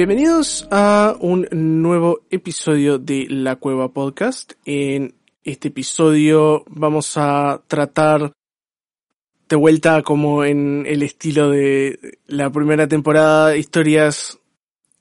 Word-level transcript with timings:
Bienvenidos 0.00 0.66
a 0.70 1.14
un 1.20 1.46
nuevo 1.52 2.20
episodio 2.30 2.98
de 2.98 3.26
La 3.28 3.56
Cueva 3.56 3.92
Podcast. 3.92 4.54
En 4.64 5.14
este 5.44 5.68
episodio 5.68 6.64
vamos 6.68 7.18
a 7.18 7.60
tratar 7.66 8.32
de 9.46 9.56
vuelta 9.56 10.00
como 10.00 10.42
en 10.46 10.86
el 10.86 11.02
estilo 11.02 11.50
de 11.50 12.18
la 12.26 12.48
primera 12.48 12.88
temporada, 12.88 13.54
historias 13.58 14.38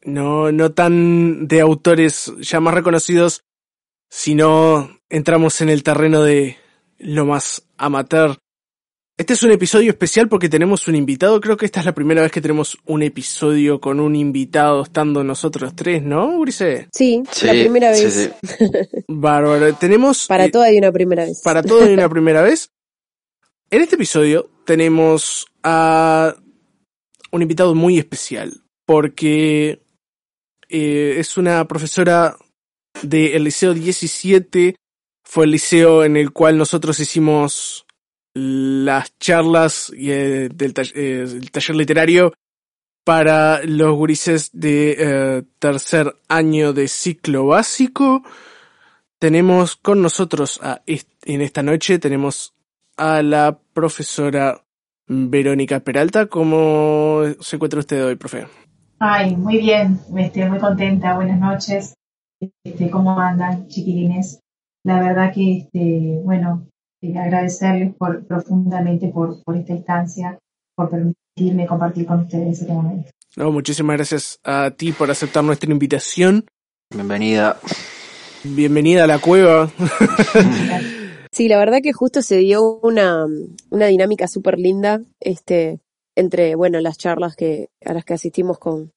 no, 0.03 0.51
no 0.51 0.73
tan 0.73 1.47
de 1.47 1.61
autores 1.61 2.33
ya 2.41 2.59
más 2.59 2.73
reconocidos, 2.73 3.45
sino 4.09 4.99
entramos 5.07 5.61
en 5.61 5.69
el 5.69 5.81
terreno 5.81 6.23
de 6.23 6.57
lo 6.97 7.25
más 7.25 7.65
amateur. 7.77 8.37
Este 9.19 9.33
es 9.33 9.43
un 9.43 9.51
episodio 9.51 9.91
especial 9.91 10.29
porque 10.29 10.47
tenemos 10.47 10.87
un 10.87 10.95
invitado, 10.95 11.41
creo 11.41 11.57
que 11.57 11.65
esta 11.65 11.81
es 11.81 11.85
la 11.85 11.93
primera 11.93 12.21
vez 12.21 12.31
que 12.31 12.39
tenemos 12.39 12.77
un 12.85 13.03
episodio 13.03 13.81
con 13.81 13.99
un 13.99 14.15
invitado 14.15 14.81
estando 14.81 15.25
nosotros 15.25 15.75
tres, 15.75 16.01
¿no, 16.01 16.37
Urice? 16.37 16.87
Sí, 16.93 17.21
la 17.43 17.51
primera 17.51 17.91
vez. 17.91 18.31
Bárbaro, 19.09 19.73
tenemos... 19.73 20.25
Para 20.25 20.45
eh, 20.45 20.51
todo 20.51 20.63
hay 20.63 20.77
una 20.77 20.93
primera 20.93 21.25
vez. 21.25 21.41
Para 21.43 21.61
todo 21.61 21.83
hay 21.83 21.91
una 21.91 22.07
primera 22.09 22.43
vez. 22.43 22.71
En 23.69 23.81
este 23.81 23.95
episodio 23.95 24.49
tenemos 24.63 25.47
a 25.63 26.33
un 27.33 27.41
invitado 27.41 27.75
muy 27.75 27.99
especial 27.99 28.63
porque 28.85 29.83
eh, 30.69 31.15
es 31.17 31.35
una 31.35 31.67
profesora 31.67 32.37
del 33.01 33.43
Liceo 33.43 33.73
17, 33.73 34.75
fue 35.25 35.43
el 35.43 35.51
liceo 35.51 36.05
en 36.05 36.15
el 36.15 36.31
cual 36.31 36.57
nosotros 36.57 37.01
hicimos 37.01 37.85
las 38.39 39.17
charlas 39.19 39.91
eh, 39.97 40.49
del 40.53 40.73
eh, 40.95 41.41
taller 41.51 41.75
literario 41.75 42.33
para 43.03 43.63
los 43.63 43.95
gurises 43.95 44.51
de 44.53 45.43
tercer 45.57 46.15
año 46.27 46.73
de 46.73 46.87
ciclo 46.87 47.47
básico. 47.47 48.23
Tenemos 49.17 49.75
con 49.75 50.01
nosotros 50.01 50.59
a 50.61 50.81
en 50.85 51.41
esta 51.41 51.63
noche, 51.63 51.99
tenemos 51.99 52.53
a 52.97 53.23
la 53.23 53.57
profesora 53.73 54.63
Verónica 55.07 55.79
Peralta. 55.79 56.27
¿Cómo 56.27 57.23
se 57.39 57.55
encuentra 57.55 57.79
usted 57.79 58.05
hoy, 58.05 58.15
profe? 58.15 58.45
Ay, 58.99 59.35
muy 59.35 59.57
bien, 59.57 59.99
estoy 60.17 60.45
muy 60.45 60.59
contenta, 60.59 61.15
buenas 61.15 61.39
noches. 61.39 61.95
Este, 62.63 62.89
¿Cómo 62.89 63.19
andan, 63.19 63.67
chiquilines? 63.67 64.39
La 64.83 65.01
verdad 65.01 65.33
que, 65.33 65.57
este, 65.57 66.19
bueno, 66.23 66.67
eh, 67.01 67.17
agradecerles 67.17 67.95
por, 67.95 68.25
profundamente 68.25 69.07
por, 69.07 69.41
por 69.43 69.55
esta 69.55 69.73
instancia, 69.73 70.37
por 70.75 70.89
permitirme 70.89 71.65
compartir 71.65 72.05
con 72.05 72.21
ustedes 72.21 72.61
este 72.61 72.73
momento. 72.73 73.09
No, 73.37 73.51
muchísimas 73.51 73.95
gracias 73.95 74.39
a 74.43 74.71
ti 74.71 74.91
por 74.91 75.09
aceptar 75.09 75.43
nuestra 75.43 75.71
invitación. 75.71 76.45
Bienvenida. 76.93 77.57
Bienvenida 78.43 79.03
a 79.03 79.07
la 79.07 79.19
cueva. 79.19 79.71
sí, 81.31 81.47
la 81.47 81.57
verdad 81.57 81.79
que 81.81 81.93
justo 81.93 82.21
se 82.21 82.37
dio 82.37 82.79
una, 82.81 83.25
una 83.69 83.85
dinámica 83.85 84.27
súper 84.27 84.57
linda. 84.57 85.01
Este, 85.19 85.79
entre, 86.15 86.55
bueno, 86.55 86.81
las 86.81 86.97
charlas 86.97 87.35
que, 87.35 87.69
a 87.85 87.93
las 87.93 88.03
que 88.03 88.15
asistimos 88.15 88.59
con, 88.59 88.91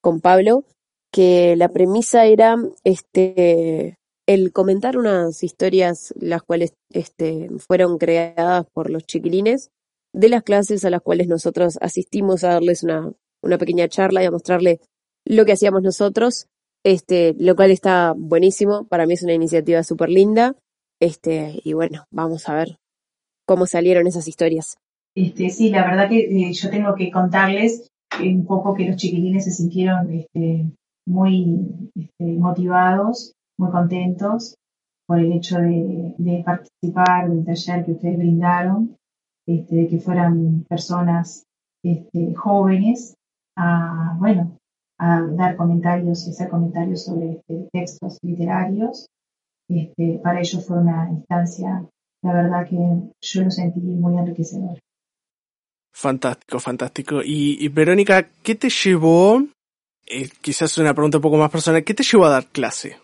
con 0.00 0.20
Pablo, 0.20 0.64
que 1.12 1.54
la 1.56 1.68
premisa 1.68 2.24
era 2.24 2.56
este 2.84 3.98
el 4.26 4.52
comentar 4.52 4.96
unas 4.96 5.42
historias 5.42 6.14
las 6.18 6.42
cuales 6.42 6.74
este, 6.90 7.48
fueron 7.58 7.98
creadas 7.98 8.66
por 8.72 8.90
los 8.90 9.04
chiquilines 9.04 9.70
de 10.12 10.28
las 10.28 10.42
clases 10.42 10.84
a 10.84 10.90
las 10.90 11.00
cuales 11.00 11.28
nosotros 11.28 11.78
asistimos 11.80 12.44
a 12.44 12.50
darles 12.50 12.82
una, 12.82 13.12
una 13.42 13.58
pequeña 13.58 13.88
charla 13.88 14.22
y 14.22 14.26
a 14.26 14.30
mostrarle 14.30 14.80
lo 15.24 15.44
que 15.44 15.52
hacíamos 15.52 15.82
nosotros, 15.82 16.46
este, 16.84 17.34
lo 17.38 17.56
cual 17.56 17.70
está 17.70 18.14
buenísimo, 18.16 18.86
para 18.86 19.06
mí 19.06 19.14
es 19.14 19.22
una 19.22 19.34
iniciativa 19.34 19.82
súper 19.82 20.08
linda, 20.08 20.56
este, 21.00 21.60
y 21.64 21.72
bueno, 21.72 22.04
vamos 22.10 22.48
a 22.48 22.54
ver 22.54 22.76
cómo 23.46 23.66
salieron 23.66 24.06
esas 24.06 24.28
historias. 24.28 24.76
Este, 25.14 25.50
sí, 25.50 25.70
la 25.70 25.84
verdad 25.84 26.08
que 26.08 26.20
eh, 26.20 26.52
yo 26.52 26.70
tengo 26.70 26.94
que 26.94 27.10
contarles 27.10 27.88
un 28.20 28.46
poco 28.46 28.74
que 28.74 28.86
los 28.86 28.96
chiquilines 28.96 29.44
se 29.44 29.50
sintieron 29.50 30.10
este, 30.12 30.70
muy 31.06 31.90
este, 31.94 32.24
motivados, 32.24 33.32
muy 33.62 33.70
contentos 33.70 34.56
por 35.06 35.18
el 35.20 35.32
hecho 35.32 35.58
de, 35.58 36.42
participar 36.44 37.30
del 37.30 37.44
taller 37.44 37.84
que 37.84 37.92
ustedes 37.92 38.18
brindaron, 38.18 38.96
este, 39.46 39.76
de 39.76 39.88
que 39.88 39.98
fueran 39.98 40.64
personas 40.68 41.44
este, 41.84 42.34
jóvenes 42.34 43.14
a, 43.56 44.16
bueno, 44.18 44.58
a 44.98 45.20
dar 45.20 45.56
comentarios 45.56 46.26
y 46.26 46.30
hacer 46.30 46.48
comentarios 46.48 47.04
sobre 47.04 47.32
este, 47.32 47.68
textos 47.72 48.18
literarios. 48.22 49.06
Para 50.22 50.40
ellos 50.40 50.66
fue 50.66 50.78
una 50.78 51.08
instancia, 51.10 51.86
la 52.22 52.32
verdad 52.34 52.68
que 52.68 52.76
yo 52.76 53.42
lo 53.42 53.50
sentí 53.50 53.80
muy 53.80 54.18
enriquecedor. 54.18 54.78
Fantástico, 55.94 56.58
fantástico. 56.58 57.20
Y, 57.24 57.68
Verónica, 57.68 58.28
¿qué 58.42 58.54
te 58.54 58.68
llevó? 58.68 59.42
Eh, 60.06 60.28
quizás 60.40 60.76
una 60.78 60.94
pregunta 60.94 61.18
un 61.18 61.22
poco 61.22 61.36
más 61.38 61.50
personal. 61.50 61.84
¿Qué 61.84 61.94
te 61.94 62.02
llevó 62.02 62.26
a 62.26 62.30
dar 62.30 62.46
clase? 62.46 62.96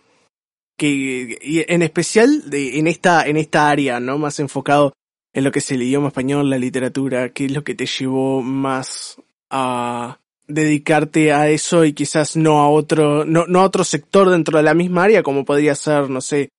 Que 0.79 1.65
en 1.67 1.81
especial 1.83 2.49
de, 2.49 2.79
en 2.79 2.87
esta 2.87 3.27
en 3.27 3.37
esta 3.37 3.69
área, 3.69 3.99
¿no? 3.99 4.17
Más 4.17 4.39
enfocado 4.39 4.93
en 5.33 5.43
lo 5.43 5.51
que 5.51 5.59
es 5.59 5.71
el 5.71 5.83
idioma 5.83 6.07
español, 6.07 6.49
la 6.49 6.57
literatura. 6.57 7.29
¿Qué 7.29 7.45
es 7.45 7.51
lo 7.51 7.63
que 7.63 7.75
te 7.75 7.85
llevó 7.85 8.41
más 8.41 9.21
a 9.51 10.17
dedicarte 10.47 11.31
a 11.33 11.49
eso 11.49 11.85
y 11.85 11.93
quizás 11.93 12.35
no 12.35 12.59
a 12.59 12.69
otro 12.69 13.25
no 13.25 13.45
no 13.45 13.59
a 13.59 13.65
otro 13.65 13.83
sector 13.83 14.29
dentro 14.29 14.57
de 14.57 14.63
la 14.63 14.73
misma 14.73 15.03
área 15.03 15.21
como 15.21 15.45
podría 15.45 15.75
ser, 15.75 16.09
no 16.09 16.21
sé, 16.21 16.49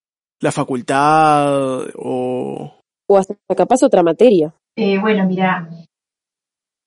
la 0.41 0.53
facultad 0.53 1.89
o 1.97 2.79
o 3.09 3.19
hasta 3.19 3.35
capaz 3.57 3.83
otra 3.83 4.05
materia. 4.05 4.55
Eh, 4.77 4.99
bueno, 5.01 5.27
mira, 5.27 5.69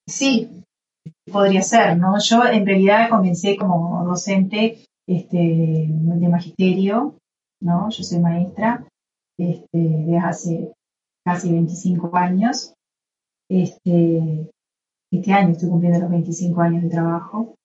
Sí, 0.07 0.49
podría 1.31 1.61
ser, 1.61 1.97
¿no? 1.97 2.19
Yo 2.19 2.45
en 2.45 2.65
realidad 2.65 3.09
comencé 3.09 3.55
como 3.55 4.03
docente 4.05 4.79
este, 5.07 5.37
de 5.37 6.29
magisterio, 6.29 7.15
¿no? 7.63 7.89
Yo 7.89 8.03
soy 8.03 8.19
maestra 8.19 8.85
este, 9.37 9.67
desde 9.77 10.17
hace 10.17 10.73
casi 11.25 11.51
25 11.51 12.15
años. 12.15 12.73
Este, 13.49 14.51
este 15.11 15.31
año 15.31 15.51
estoy 15.51 15.69
cumpliendo 15.69 15.99
los 15.99 16.09
25 16.09 16.61
años 16.61 16.83
de 16.83 16.89
trabajo. 16.89 17.55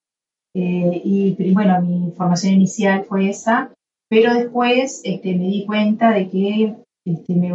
Eh, 0.55 1.03
y 1.05 1.53
bueno, 1.53 1.81
mi 1.83 2.11
formación 2.13 2.55
inicial 2.55 3.05
fue 3.05 3.29
esa, 3.29 3.73
pero 4.09 4.35
después 4.35 5.03
este, 5.05 5.35
me 5.37 5.45
di 5.45 5.67
cuenta 5.67 6.11
de 6.11 6.29
que 6.29 6.77
este, 7.07 7.35
me, 7.35 7.51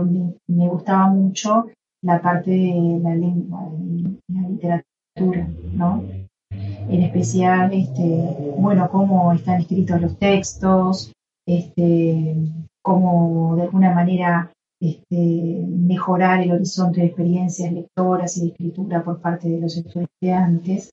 me 0.47 0.67
gustaba 0.69 1.07
mucho 1.07 1.67
la 2.03 2.21
parte 2.21 2.51
de 2.51 2.99
la 3.01 3.15
lengua, 3.15 3.69
de 3.77 4.19
la 4.27 4.49
literatura, 4.49 5.47
¿no? 5.73 6.03
En 6.51 7.01
especial, 7.01 7.73
este, 7.73 8.53
bueno, 8.57 8.89
cómo 8.91 9.31
están 9.33 9.61
escritos 9.61 10.01
los 10.01 10.17
textos, 10.17 11.13
este, 11.45 12.35
cómo 12.81 13.55
de 13.55 13.63
alguna 13.63 13.93
manera 13.93 14.51
este, 14.81 15.65
mejorar 15.65 16.41
el 16.41 16.51
horizonte 16.51 17.01
de 17.01 17.07
experiencias 17.07 17.71
lectoras 17.71 18.37
y 18.37 18.41
de 18.41 18.47
escritura 18.47 19.03
por 19.03 19.21
parte 19.21 19.49
de 19.49 19.61
los 19.61 19.77
estudiantes, 19.77 20.91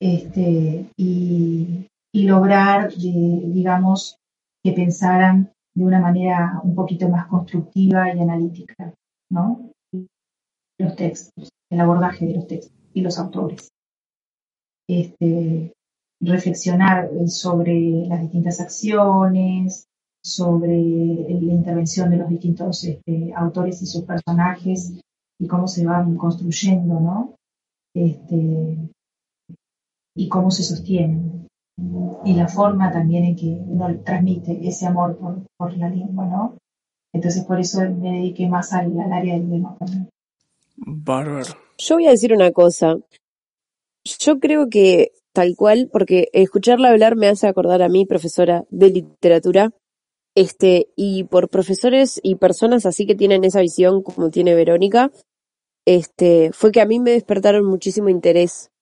este, 0.00 0.90
y, 0.96 1.88
lograr, 2.12 2.92
digamos, 2.94 4.16
que 4.64 4.72
pensaran 4.72 5.52
de 5.74 5.84
una 5.84 6.00
manera 6.00 6.60
un 6.64 6.74
poquito 6.74 7.08
más 7.08 7.28
constructiva 7.28 8.12
y 8.12 8.20
analítica. 8.20 8.92
Los 10.80 10.96
textos, 10.96 11.48
el 11.70 11.80
abordaje 11.80 12.26
de 12.26 12.34
los 12.34 12.46
textos 12.48 12.76
y 12.92 13.02
los 13.02 13.18
autores. 13.20 13.68
Este, 14.88 15.72
reflexionar 16.20 17.10
sobre 17.26 18.06
las 18.08 18.20
distintas 18.20 18.60
acciones, 18.60 19.88
sobre 20.22 20.76
la 20.76 21.52
intervención 21.52 22.10
de 22.10 22.16
los 22.16 22.28
distintos 22.28 22.84
este, 22.84 23.32
autores 23.34 23.80
y 23.82 23.86
sus 23.86 24.04
personajes 24.04 25.00
y 25.38 25.46
cómo 25.46 25.68
se 25.68 25.86
van 25.86 26.16
construyendo, 26.16 27.00
¿no? 27.00 27.34
Este, 27.94 28.76
y 30.16 30.28
cómo 30.28 30.50
se 30.50 30.64
sostienen. 30.64 31.46
y 32.24 32.34
la 32.34 32.48
forma 32.48 32.90
también 32.90 33.24
en 33.24 33.36
que 33.36 33.46
uno 33.46 34.00
transmite 34.00 34.66
ese 34.66 34.86
amor 34.86 35.16
por, 35.16 35.46
por 35.56 35.76
la 35.76 35.88
lengua, 35.88 36.26
¿no? 36.26 36.56
Entonces 37.14 37.44
por 37.44 37.60
eso 37.60 37.80
me 37.80 38.12
dediqué 38.12 38.48
más 38.48 38.72
al, 38.72 38.98
al 38.98 39.12
área 39.12 39.34
del 39.34 39.44
idioma 39.44 39.72
español. 39.72 40.08
Bárbaro. 40.76 41.54
Yo 41.78 41.94
voy 41.94 42.06
a 42.08 42.10
decir 42.10 42.32
una 42.32 42.50
cosa. 42.50 42.96
Yo 44.04 44.40
creo 44.40 44.68
que 44.68 45.12
tal 45.38 45.54
cual, 45.54 45.88
porque 45.92 46.30
escucharla 46.32 46.88
hablar 46.88 47.14
me 47.14 47.28
hace 47.28 47.46
acordar 47.46 47.80
a 47.80 47.88
mí, 47.88 48.04
profesora 48.04 48.64
de 48.70 48.90
literatura, 48.90 49.70
este, 50.34 50.88
y 50.96 51.22
por 51.22 51.48
profesores 51.48 52.18
y 52.24 52.34
personas 52.34 52.86
así 52.86 53.06
que 53.06 53.14
tienen 53.14 53.44
esa 53.44 53.60
visión 53.60 54.02
como 54.02 54.30
tiene 54.30 54.56
Verónica, 54.56 55.12
este, 55.86 56.50
fue 56.52 56.72
que 56.72 56.80
a 56.80 56.86
mí 56.86 56.98
me 56.98 57.12
despertaron 57.12 57.64
muchísimo 57.64 58.08
interés 58.08 58.72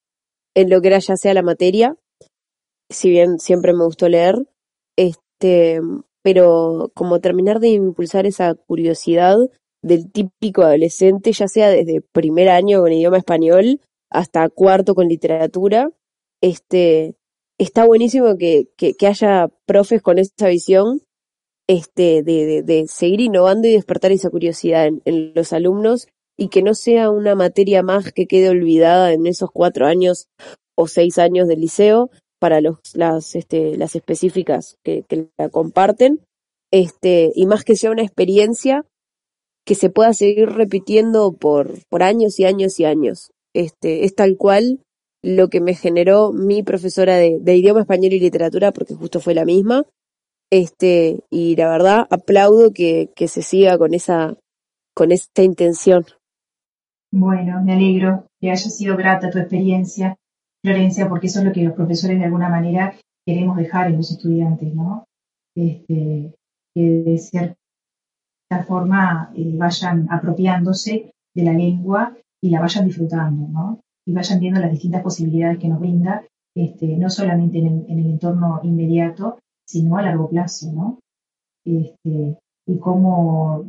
en 0.54 0.70
lo 0.70 0.80
que 0.80 0.88
era 0.88 0.98
ya 0.98 1.18
sea 1.18 1.34
la 1.34 1.42
materia, 1.42 1.94
si 2.88 3.10
bien 3.10 3.38
siempre 3.38 3.74
me 3.74 3.84
gustó 3.84 4.08
leer, 4.08 4.36
este, 4.96 5.82
pero 6.22 6.90
como 6.94 7.20
terminar 7.20 7.60
de 7.60 7.68
impulsar 7.68 8.24
esa 8.24 8.54
curiosidad 8.54 9.36
del 9.82 10.10
típico 10.10 10.62
adolescente, 10.62 11.32
ya 11.32 11.48
sea 11.48 11.68
desde 11.68 12.00
primer 12.00 12.48
año 12.48 12.80
con 12.80 12.94
idioma 12.94 13.18
español 13.18 13.78
hasta 14.10 14.48
cuarto 14.48 14.94
con 14.94 15.06
literatura, 15.06 15.90
este, 16.42 17.16
está 17.58 17.84
buenísimo 17.84 18.36
que, 18.36 18.68
que, 18.76 19.06
haya 19.06 19.48
profes 19.66 20.02
con 20.02 20.18
esa 20.18 20.48
visión 20.48 21.02
este, 21.68 22.22
de, 22.22 22.62
de, 22.62 22.86
seguir 22.88 23.20
innovando 23.20 23.68
y 23.68 23.72
despertar 23.72 24.12
esa 24.12 24.30
curiosidad 24.30 24.86
en, 24.86 25.02
en, 25.04 25.32
los 25.34 25.52
alumnos 25.52 26.08
y 26.38 26.48
que 26.48 26.62
no 26.62 26.74
sea 26.74 27.10
una 27.10 27.34
materia 27.34 27.82
más 27.82 28.12
que 28.12 28.26
quede 28.26 28.50
olvidada 28.50 29.12
en 29.12 29.26
esos 29.26 29.50
cuatro 29.50 29.86
años 29.86 30.28
o 30.76 30.86
seis 30.86 31.18
años 31.18 31.48
del 31.48 31.60
liceo 31.60 32.10
para 32.38 32.60
los, 32.60 32.78
las, 32.94 33.34
este, 33.34 33.76
las 33.76 33.96
específicas 33.96 34.76
que, 34.84 35.04
que 35.08 35.28
la 35.38 35.48
comparten, 35.48 36.20
este, 36.70 37.32
y 37.34 37.46
más 37.46 37.64
que 37.64 37.76
sea 37.76 37.90
una 37.90 38.02
experiencia 38.02 38.84
que 39.64 39.74
se 39.74 39.90
pueda 39.90 40.12
seguir 40.12 40.50
repitiendo 40.50 41.32
por, 41.32 41.80
por 41.88 42.02
años 42.02 42.38
y 42.38 42.44
años 42.44 42.78
y 42.78 42.84
años. 42.84 43.30
Este, 43.54 44.04
es 44.04 44.14
tal 44.14 44.36
cual 44.36 44.80
lo 45.26 45.48
que 45.48 45.60
me 45.60 45.74
generó 45.74 46.32
mi 46.32 46.62
profesora 46.62 47.16
de, 47.16 47.56
idioma 47.56 47.80
español 47.80 48.12
y 48.12 48.20
literatura, 48.20 48.70
porque 48.70 48.94
justo 48.94 49.18
fue 49.18 49.34
la 49.34 49.44
misma, 49.44 49.84
este, 50.52 51.18
y 51.30 51.56
la 51.56 51.68
verdad 51.68 52.06
aplaudo 52.10 52.70
que, 52.72 53.10
que 53.16 53.26
se 53.26 53.42
siga 53.42 53.76
con 53.76 53.92
esa, 53.92 54.36
con 54.94 55.10
esta 55.10 55.42
intención. 55.42 56.04
Bueno, 57.12 57.60
me 57.64 57.72
alegro 57.72 58.26
que 58.40 58.52
haya 58.52 58.70
sido 58.70 58.96
grata 58.96 59.28
tu 59.28 59.38
experiencia, 59.38 60.16
Florencia, 60.64 61.08
porque 61.08 61.26
eso 61.26 61.40
es 61.40 61.44
lo 61.44 61.52
que 61.52 61.64
los 61.64 61.74
profesores 61.74 62.20
de 62.20 62.24
alguna 62.24 62.48
manera 62.48 62.94
queremos 63.26 63.56
dejar 63.56 63.88
en 63.88 63.96
los 63.96 64.12
estudiantes, 64.12 64.72
¿no? 64.74 65.06
Este, 65.56 66.34
que 66.72 66.82
de 67.04 67.18
cierta 67.18 67.56
forma 68.64 69.32
eh, 69.34 69.56
vayan 69.56 70.06
apropiándose 70.08 71.10
de 71.34 71.42
la 71.42 71.52
lengua 71.52 72.16
y 72.40 72.50
la 72.50 72.60
vayan 72.60 72.84
disfrutando, 72.84 73.48
¿no? 73.48 73.80
Y 74.06 74.12
vayan 74.12 74.40
viendo 74.40 74.60
las 74.60 74.70
distintas 74.70 75.02
posibilidades 75.02 75.58
que 75.58 75.68
nos 75.68 75.80
brinda, 75.80 76.24
este, 76.54 76.96
no 76.96 77.10
solamente 77.10 77.58
en 77.58 77.66
el, 77.66 77.84
en 77.88 77.98
el 77.98 78.06
entorno 78.06 78.60
inmediato, 78.62 79.38
sino 79.66 79.96
a 79.96 80.02
largo 80.02 80.28
plazo, 80.28 80.72
¿no? 80.72 81.00
Este, 81.64 82.38
y 82.68 82.78
cómo 82.78 83.64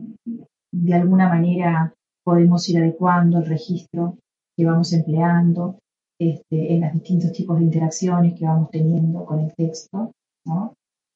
de 0.71 0.93
alguna 0.93 1.27
manera 1.29 1.93
podemos 2.23 2.67
ir 2.69 2.79
adecuando 2.79 3.39
el 3.39 3.45
registro 3.45 4.17
que 4.55 4.65
vamos 4.65 4.93
empleando 4.93 5.79
este, 6.19 6.73
en 6.73 6.81
los 6.81 6.93
distintos 6.93 7.31
tipos 7.31 7.57
de 7.57 7.65
interacciones 7.65 8.37
que 8.37 8.45
vamos 8.45 8.69
teniendo 8.71 9.25
con 9.25 9.39
el 9.39 9.53
texto, 9.55 10.11
¿no? 10.45 10.73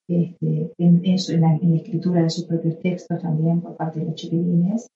Este, 0.08 0.74
en, 0.78 1.02
la, 1.42 1.56
escritura 1.56 2.24
de 2.24 2.30
sus 2.30 2.46
propios 2.46 2.80
textos 2.80 3.22
también 3.22 3.62
por 3.62 3.76
parte 3.78 4.00
de 4.00 4.08
los 4.08 4.16
chiquilines, 4.16 4.88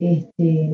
este, 0.00 0.70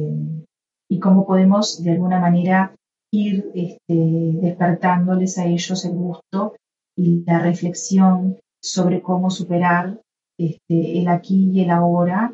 y 0.88 0.99
cómo 0.99 1.27
podemos 1.27 1.83
de 1.83 1.93
alguna 1.93 2.21
manera 2.21 2.75
ir 3.12 3.50
este, 3.55 3.94
despertándoles 3.94 5.38
a 5.38 5.47
ellos 5.47 5.85
el 5.85 5.93
gusto 5.93 6.56
y 6.97 7.25
la 7.25 7.38
reflexión 7.41 8.38
sobre 8.62 9.03
cómo 9.03 9.31
superar 9.31 10.00
este, 10.38 10.99
el 10.99 11.09
aquí 11.09 11.50
y 11.53 11.61
el 11.62 11.71
ahora 11.71 12.33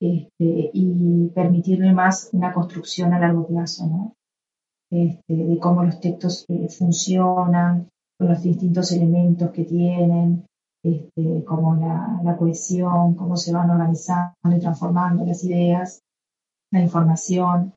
este, 0.00 0.70
y 0.72 1.28
permitirle 1.34 1.92
más 1.92 2.30
una 2.32 2.52
construcción 2.52 3.12
a 3.12 3.18
largo 3.18 3.46
plazo, 3.46 3.86
¿no? 3.86 4.14
Este, 4.90 5.34
de 5.34 5.58
cómo 5.58 5.84
los 5.84 6.00
textos 6.00 6.44
eh, 6.48 6.68
funcionan, 6.68 7.88
con 8.18 8.28
los 8.28 8.42
distintos 8.42 8.90
elementos 8.92 9.50
que 9.50 9.64
tienen, 9.64 10.44
este, 10.82 11.44
como 11.44 11.76
la, 11.76 12.20
la, 12.24 12.36
cohesión, 12.36 13.14
cómo 13.14 13.36
se 13.36 13.52
van 13.52 13.70
organizando 13.70 14.34
y 14.56 14.58
transformando 14.58 15.24
las 15.24 15.44
ideas, 15.44 16.00
la 16.72 16.80
información, 16.80 17.74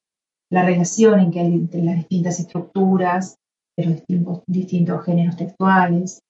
la 0.53 0.63
relación 0.63 1.19
en 1.19 1.31
que 1.31 1.39
hay 1.39 1.53
entre 1.53 1.81
las 1.81 1.95
distintas 1.95 2.39
estructuras 2.39 3.37
de 3.75 3.85
los 3.85 3.95
distintos, 3.95 4.43
distintos 4.45 5.03
géneros 5.03 5.35
textuales. 5.35 6.21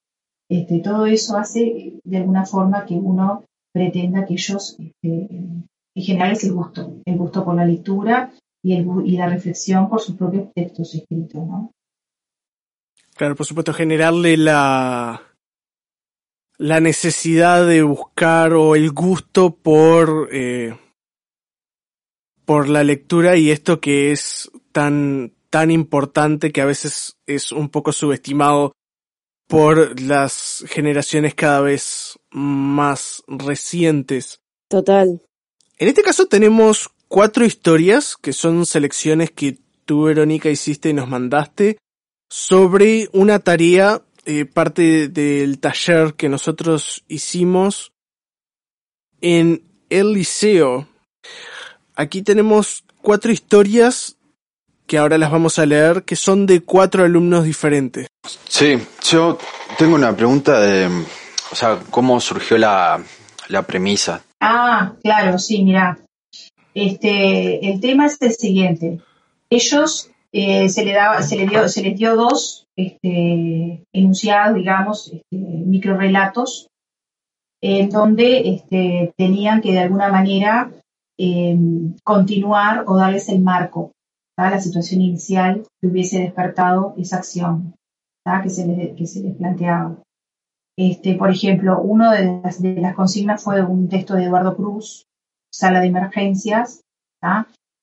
Este, 0.50 0.78
todo 0.78 1.04
eso 1.04 1.36
hace 1.36 2.00
de 2.02 2.16
alguna 2.16 2.46
forma 2.46 2.86
que 2.86 2.94
uno 2.94 3.44
pretenda 3.74 4.24
que 4.24 4.32
ellos, 4.32 4.78
este, 4.78 5.28
en 5.30 5.68
general 5.94 6.32
es 6.32 6.44
el 6.44 6.54
gusto, 6.54 7.02
el 7.04 7.18
gusto 7.18 7.44
por 7.44 7.54
la 7.54 7.66
lectura 7.66 8.32
y, 8.64 8.72
el, 8.72 8.86
y 9.04 9.18
la 9.18 9.28
reflexión 9.28 9.90
por 9.90 10.00
sus 10.00 10.16
propios 10.16 10.48
textos 10.54 10.94
escritos, 10.94 11.46
¿no? 11.46 11.70
Claro, 13.14 13.36
por 13.36 13.44
supuesto, 13.44 13.74
generarle 13.74 14.38
la, 14.38 15.20
la 16.56 16.80
necesidad 16.80 17.66
de 17.66 17.82
buscar 17.82 18.54
o 18.54 18.74
el 18.74 18.90
gusto 18.90 19.54
por, 19.54 20.30
eh, 20.32 20.78
por 22.44 22.68
la 22.68 22.84
lectura 22.84 23.36
y 23.36 23.50
esto 23.50 23.80
que 23.80 24.12
es 24.12 24.50
tan, 24.72 25.34
tan 25.50 25.70
importante 25.70 26.52
que 26.52 26.60
a 26.60 26.66
veces 26.66 27.16
es 27.26 27.52
un 27.52 27.68
poco 27.68 27.92
subestimado 27.92 28.72
por 29.46 30.00
las 30.00 30.64
generaciones 30.68 31.34
cada 31.34 31.60
vez 31.60 32.18
más 32.30 33.22
recientes. 33.28 34.40
Total. 34.68 35.22
En 35.78 35.88
este 35.88 36.02
caso 36.02 36.26
tenemos 36.26 36.90
cuatro 37.08 37.44
historias 37.44 38.16
que 38.16 38.32
son 38.32 38.66
selecciones 38.66 39.30
que 39.30 39.58
tú, 39.84 40.04
Verónica, 40.04 40.50
hiciste 40.50 40.90
y 40.90 40.92
nos 40.92 41.08
mandaste 41.08 41.78
sobre 42.28 43.08
una 43.12 43.38
tarea, 43.38 44.02
eh, 44.24 44.46
parte 44.46 45.08
del 45.08 45.60
taller 45.60 46.14
que 46.14 46.28
nosotros 46.28 47.04
hicimos 47.08 47.92
en 49.20 49.62
el 49.90 50.12
liceo. 50.12 50.88
Aquí 51.96 52.22
tenemos 52.22 52.84
cuatro 53.02 53.30
historias 53.30 54.16
que 54.86 54.98
ahora 54.98 55.16
las 55.16 55.30
vamos 55.30 55.58
a 55.58 55.66
leer, 55.66 56.02
que 56.02 56.16
son 56.16 56.46
de 56.46 56.60
cuatro 56.60 57.04
alumnos 57.04 57.44
diferentes. 57.44 58.08
Sí, 58.48 58.78
yo 59.08 59.38
tengo 59.78 59.94
una 59.94 60.14
pregunta 60.14 60.60
de, 60.60 60.88
o 61.50 61.54
sea, 61.54 61.78
¿cómo 61.90 62.20
surgió 62.20 62.58
la, 62.58 63.02
la 63.48 63.62
premisa? 63.62 64.22
Ah, 64.40 64.94
claro, 65.02 65.38
sí, 65.38 65.62
mira. 65.62 65.98
Este, 66.74 67.70
el 67.70 67.80
tema 67.80 68.06
es 68.06 68.20
el 68.20 68.32
siguiente. 68.32 69.00
Ellos 69.48 70.10
eh, 70.32 70.68
se, 70.68 70.84
le 70.84 70.92
daba, 70.92 71.22
se, 71.22 71.36
le 71.36 71.46
dio, 71.46 71.68
se 71.68 71.82
les 71.82 71.96
dio 71.96 72.16
dos 72.16 72.66
este, 72.76 73.84
enunciados, 73.92 74.56
digamos, 74.56 75.12
este, 75.12 75.36
microrelatos, 75.36 76.66
en 77.62 77.88
donde 77.88 78.48
este, 78.48 79.14
tenían 79.16 79.62
que 79.62 79.72
de 79.72 79.78
alguna 79.78 80.08
manera 80.08 80.70
eh, 81.18 81.56
continuar 82.02 82.84
o 82.86 82.96
darles 82.96 83.28
el 83.28 83.40
marco 83.40 83.92
a 84.36 84.50
la 84.50 84.60
situación 84.60 85.00
inicial 85.00 85.66
que 85.80 85.88
hubiese 85.88 86.18
despertado 86.20 86.94
esa 86.96 87.18
acción 87.18 87.74
que 88.42 88.50
se, 88.50 88.66
les, 88.66 88.96
que 88.96 89.06
se 89.06 89.20
les 89.20 89.36
planteaba. 89.36 89.96
Este, 90.76 91.14
por 91.14 91.30
ejemplo, 91.30 91.80
una 91.80 92.12
de 92.12 92.40
las, 92.42 92.60
de 92.60 92.74
las 92.80 92.94
consignas 92.94 93.44
fue 93.44 93.62
un 93.62 93.88
texto 93.88 94.14
de 94.14 94.24
Eduardo 94.24 94.56
Cruz, 94.56 95.06
Sala 95.52 95.80
de 95.80 95.86
Emergencias, 95.86 96.80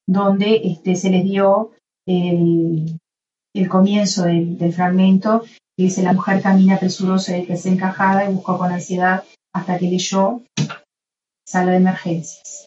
donde 0.08 0.62
este, 0.64 0.96
se 0.96 1.10
les 1.10 1.24
dio 1.24 1.72
el, 2.08 3.00
comienzo 3.70 4.24
del, 4.24 4.74
fragmento, 4.74 5.44
que 5.78 5.84
dice, 5.84 6.04
la 6.04 6.14
mujer 6.14 6.42
camina 6.42 6.78
presurosa 6.78 7.38
y 7.38 7.46
desencajada 7.46 8.30
y 8.30 8.34
buscó 8.34 8.58
con 8.58 8.72
ansiedad 8.72 9.24
hasta 9.54 9.78
que 9.78 9.88
leyó 9.88 10.42
Sala 11.48 11.72
de 11.72 11.78
Emergencias. 11.78 12.66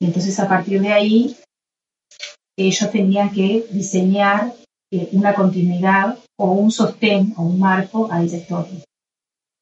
Y 0.00 0.06
entonces 0.06 0.38
a 0.38 0.48
partir 0.48 0.80
de 0.80 0.92
ahí, 0.92 1.36
ellos 2.56 2.90
tenían 2.90 3.30
que 3.30 3.66
diseñar 3.70 4.54
eh, 4.90 5.08
una 5.12 5.34
continuidad 5.34 6.18
o 6.38 6.52
un 6.52 6.70
sostén 6.70 7.34
o 7.36 7.42
un 7.42 7.58
marco 7.58 8.08
a 8.10 8.22
esa 8.22 8.36
historia. 8.36 8.80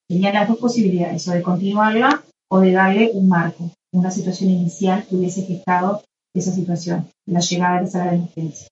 Tenían 0.09 0.35
las 0.35 0.49
dos 0.49 0.59
posibilidades, 0.59 1.27
o 1.29 1.33
de 1.33 1.43
continuarla 1.43 2.23
o 2.49 2.61
de 2.61 2.73
darle 2.73 3.11
un 3.13 3.29
marco, 3.29 3.71
una 3.93 4.11
situación 4.11 4.51
inicial 4.51 5.05
que 5.07 5.17
hubiese 5.17 5.43
gestado 5.43 6.03
esa 6.33 6.53
situación, 6.53 7.09
la 7.27 7.41
llegada 7.41 7.81
de 7.81 7.87
esa 7.87 8.15
emergencia. 8.15 8.69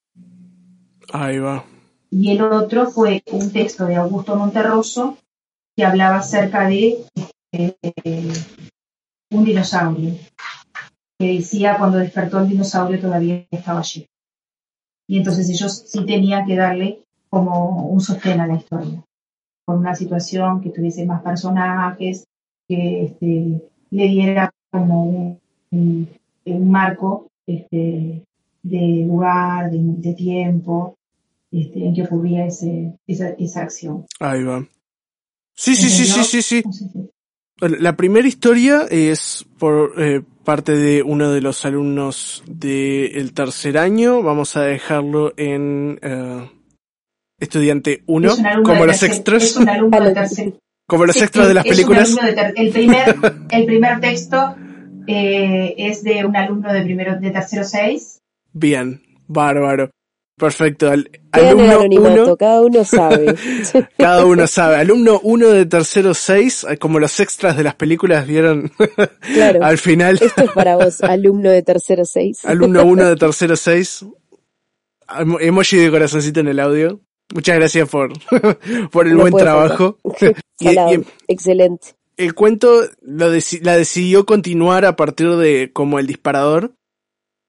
Ahí 1.12 1.38
va. 1.38 1.64
y 2.11 2.30
el 2.30 2.42
otro 2.42 2.90
fue 2.90 3.23
un 3.33 3.52
texto 3.52 3.87
de 3.87 3.97
Augusto 3.97 4.37
Monterroso 4.37 5.18
que 5.76 5.85
hablaba 5.85 6.18
acerca 6.18 6.68
de 6.68 7.04
eh, 7.52 8.33
un 9.30 9.44
dinosaurio, 9.44 10.14
que 11.18 11.35
decía 11.35 11.76
cuando 11.78 11.99
despertó 11.99 12.40
el 12.40 12.49
dinosaurio 12.49 13.00
todavía 13.00 13.47
estaba 13.50 13.80
allí. 13.80 14.06
Y 15.06 15.18
entonces 15.18 15.49
ellos 15.49 15.85
sí 15.87 16.04
tenían 16.06 16.47
que 16.47 16.56
darle 16.56 17.00
como 17.28 17.88
un 17.88 18.00
sostén 18.00 18.40
a 18.40 18.47
la 18.47 18.56
historia, 18.56 19.04
con 19.64 19.78
una 19.78 19.94
situación 19.94 20.61
que 20.61 20.71
tuviese 20.71 21.04
más 21.04 21.23
personajes, 21.23 22.25
que 22.68 23.04
este, 23.04 23.61
le 23.90 24.09
diera 24.09 24.50
como 24.71 25.40
un, 25.71 26.09
marco 26.71 27.30
este, 27.47 28.25
de 28.62 29.04
lugar, 29.06 29.71
de, 29.71 30.14
tiempo, 30.14 30.97
este, 31.50 31.87
en 31.87 31.94
que 31.94 32.02
ocurría 32.04 32.47
ese, 32.47 32.97
esa, 33.06 33.30
esa 33.30 33.62
acción. 33.62 34.06
Ahí 34.21 34.42
va. 34.42 34.66
Sí, 35.54 35.75
sí, 35.75 35.88
sí, 35.88 36.04
sí, 36.04 36.25
sí, 36.25 36.42
sí. 36.42 36.62
La 37.61 37.94
primera 37.97 38.26
historia 38.26 38.87
es 38.90 39.47
por 39.59 39.94
eh, 40.02 40.23
parte 40.45 40.73
de 40.73 41.03
uno 41.03 41.33
de 41.33 41.41
los 41.41 41.65
alumnos 41.65 42.45
del 42.47 43.33
tercer 43.33 43.79
año. 43.79 44.23
Vamos 44.23 44.57
a 44.57 44.63
dejarlo 44.63 45.33
en 45.37 45.99
eh, 46.03 46.51
estudiante 47.39 48.03
1, 48.07 48.37
como 48.63 48.87
los 48.87 49.03
extras. 49.03 49.59
Como 50.87 51.07
los 51.07 51.21
extras 51.21 51.49
de 51.49 51.55
las 51.55 51.65
películas. 51.65 52.17
el, 52.57 52.71
primer, 52.71 53.17
el 53.51 53.65
primer 53.65 54.01
texto 54.01 54.55
eh, 55.07 55.75
es 55.79 56.03
de 56.05 56.25
un 56.25 56.37
alumno 56.37 56.73
de 56.73 56.83
primero 56.83 57.19
de 57.19 57.31
tercero 57.31 57.65
6. 57.65 58.21
Bien, 58.53 59.03
bárbaro. 59.27 59.91
Perfecto. 60.37 60.91
alumno 61.31 61.81
uno, 61.81 62.37
cada 62.37 62.61
uno 62.62 62.85
sabe. 62.85 63.35
cada 63.99 64.26
uno 64.26 64.47
sabe. 64.47 64.76
Alumno 64.76 65.21
1 65.23 65.49
de 65.49 65.67
tercero 65.67 66.12
6, 66.12 66.67
eh, 66.71 66.76
como 66.76 66.99
los 66.99 67.21
extras 67.21 67.57
de 67.57 67.62
las 67.62 67.76
películas 67.76 68.26
vieron 68.26 68.73
claro. 69.35 69.64
al 69.64 69.79
final. 69.79 70.19
Esto 70.21 70.43
es 70.43 70.50
para 70.50 70.76
vos, 70.76 71.00
alumno 71.03 71.50
de 71.50 71.62
tercero 71.62 72.05
6. 72.05 72.45
alumno 72.47 72.85
1 72.85 73.11
de 73.11 73.17
tercero 73.17 73.57
6. 73.57 74.07
Emoji 75.41 75.76
de 75.76 75.91
corazoncito 75.91 76.41
en 76.41 76.49
el 76.49 76.59
audio. 76.59 77.00
Muchas 77.33 77.57
gracias 77.57 77.88
por, 77.88 78.12
por 78.91 79.07
el 79.07 79.17
buen 79.17 79.35
trabajo. 79.35 79.99
excelente. 81.29 81.95
El 82.17 82.35
cuento 82.35 82.83
lo 83.03 83.29
la 83.29 83.76
decidió 83.76 84.25
continuar 84.25 84.85
a 84.85 84.97
partir 84.97 85.31
de 85.37 85.71
como 85.73 85.99
el 85.99 86.07
disparador 86.07 86.75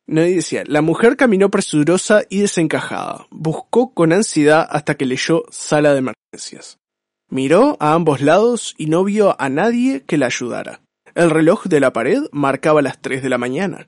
no 0.08 0.22
decía, 0.22 0.64
la 0.68 0.82
mujer 0.82 1.18
caminó 1.18 1.50
presurosa 1.50 2.24
y 2.30 2.42
desencajada. 2.42 3.26
Buscó 3.32 3.94
con 3.94 4.14
ansiedad 4.14 4.68
hasta 4.70 4.96
que 4.96 5.06
leyó 5.06 5.44
sala 5.50 5.94
de 5.94 6.00
emergencias. 6.00 6.78
Miró 7.30 7.76
a 7.80 7.94
ambos 7.94 8.22
lados 8.22 8.76
y 8.78 8.86
no 8.86 9.04
vio 9.04 9.36
a 9.42 9.50
nadie 9.50 10.04
que 10.04 10.18
la 10.18 10.28
ayudara. 10.28 10.82
El 11.16 11.32
reloj 11.32 11.66
de 11.66 11.80
la 11.80 11.92
pared 11.92 12.24
marcaba 12.32 12.84
las 12.84 13.02
tres 13.02 13.24
de 13.24 13.30
la 13.30 13.40
mañana. 13.40 13.88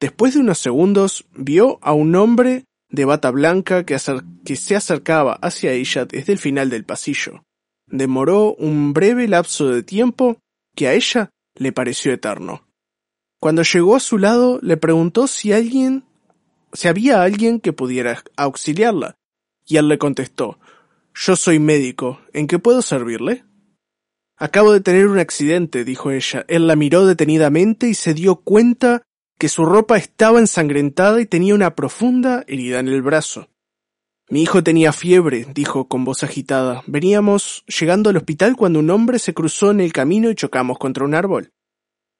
Después 0.00 0.34
de 0.34 0.40
unos 0.40 0.58
segundos 0.58 1.26
vio 1.34 1.78
a 1.82 1.92
un 1.92 2.14
hombre 2.16 2.64
de 2.88 3.04
bata 3.04 3.30
blanca 3.30 3.84
que 3.84 3.98
se 3.98 4.76
acercaba 4.76 5.34
hacia 5.34 5.72
ella 5.72 6.06
desde 6.06 6.32
el 6.32 6.38
final 6.38 6.70
del 6.70 6.84
pasillo. 6.84 7.44
Demoró 7.86 8.54
un 8.54 8.94
breve 8.94 9.28
lapso 9.28 9.68
de 9.68 9.82
tiempo 9.82 10.38
que 10.74 10.88
a 10.88 10.94
ella 10.94 11.30
le 11.56 11.72
pareció 11.72 12.12
eterno. 12.12 12.64
Cuando 13.42 13.64
llegó 13.64 13.96
a 13.96 14.00
su 14.00 14.18
lado, 14.18 14.60
le 14.62 14.76
preguntó 14.76 15.26
si 15.26 15.52
alguien, 15.52 16.04
si 16.72 16.86
había 16.86 17.24
alguien 17.24 17.58
que 17.58 17.72
pudiera 17.72 18.22
auxiliarla, 18.36 19.16
y 19.66 19.78
él 19.78 19.88
le 19.88 19.98
contestó, 19.98 20.60
Yo 21.12 21.34
soy 21.34 21.58
médico, 21.58 22.20
¿en 22.32 22.46
qué 22.46 22.60
puedo 22.60 22.82
servirle? 22.82 23.42
Acabo 24.36 24.72
de 24.72 24.80
tener 24.80 25.08
un 25.08 25.18
accidente, 25.18 25.84
dijo 25.84 26.12
ella. 26.12 26.44
Él 26.46 26.68
la 26.68 26.76
miró 26.76 27.04
detenidamente 27.04 27.88
y 27.88 27.94
se 27.94 28.14
dio 28.14 28.36
cuenta 28.36 29.02
que 29.40 29.48
su 29.48 29.64
ropa 29.64 29.96
estaba 29.96 30.38
ensangrentada 30.38 31.20
y 31.20 31.26
tenía 31.26 31.56
una 31.56 31.74
profunda 31.74 32.44
herida 32.46 32.78
en 32.78 32.86
el 32.86 33.02
brazo. 33.02 33.48
Mi 34.30 34.42
hijo 34.42 34.62
tenía 34.62 34.92
fiebre, 34.92 35.48
dijo 35.52 35.88
con 35.88 36.04
voz 36.04 36.22
agitada. 36.22 36.84
Veníamos 36.86 37.64
llegando 37.66 38.10
al 38.10 38.18
hospital 38.18 38.54
cuando 38.54 38.78
un 38.78 38.90
hombre 38.90 39.18
se 39.18 39.34
cruzó 39.34 39.72
en 39.72 39.80
el 39.80 39.92
camino 39.92 40.30
y 40.30 40.36
chocamos 40.36 40.78
contra 40.78 41.04
un 41.04 41.16
árbol. 41.16 41.50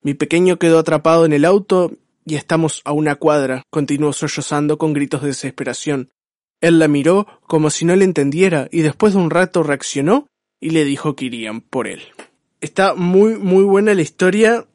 Mi 0.02 0.14
pequeño 0.14 0.58
quedó 0.58 0.80
atrapado 0.80 1.24
en 1.24 1.32
el 1.32 1.44
auto 1.44 1.92
y 2.24 2.34
estamos 2.34 2.82
a 2.84 2.92
una 2.92 3.16
cuadra, 3.16 3.62
continuó 3.70 4.12
sollozando 4.12 4.78
con 4.78 4.92
gritos 4.92 5.22
de 5.22 5.28
desesperación. 5.28 6.10
Él 6.60 6.78
la 6.78 6.88
miró 6.88 7.26
como 7.46 7.70
si 7.70 7.84
no 7.84 7.94
le 7.94 8.04
entendiera 8.04 8.68
y 8.70 8.82
después 8.82 9.14
de 9.14 9.20
un 9.20 9.30
rato 9.30 9.62
reaccionó 9.62 10.26
y 10.60 10.70
le 10.70 10.84
dijo 10.84 11.14
que 11.16 11.26
irían 11.26 11.60
por 11.60 11.88
él. 11.88 12.02
Está 12.60 12.94
muy, 12.94 13.36
muy 13.36 13.64
buena 13.64 13.94
la 13.94 14.02
historia. 14.02 14.66